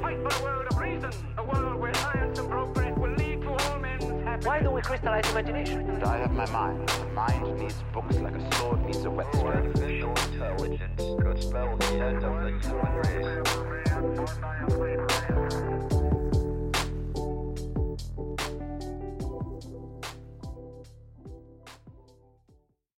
Fight 0.03 0.17
for 0.17 0.37
a 0.37 0.43
world 0.43 0.67
of 0.69 0.77
reason, 0.77 1.11
a 1.37 1.43
world 1.45 1.79
where 1.79 1.93
science 1.93 2.37
and 2.37 2.49
progress 2.49 2.97
will 2.97 3.13
lead 3.13 3.41
to 3.41 3.51
all 3.51 3.79
men's 3.79 4.03
happiness. 4.03 4.45
Why 4.45 4.61
do 4.61 4.71
we 4.71 4.81
crystallize 4.81 5.31
imagination? 5.31 5.89
And 5.89 6.03
I 6.03 6.17
have 6.17 6.33
my 6.33 6.45
mind. 6.47 6.89
The 6.89 7.05
mind 7.05 7.57
needs 7.57 7.81
books 7.93 8.17
like 8.17 8.35
a 8.35 8.55
sword 8.57 8.85
needs 8.85 9.05
a 9.05 9.09
whetstone. 9.09 9.47
Artificial 9.47 10.09
intelligence 10.09 11.01
could 11.21 11.41
spell 11.41 11.77
the 11.77 11.85
end 11.85 12.21
of 12.21 12.43
the 12.43 12.51
human 12.67 12.95
race. 12.97 13.47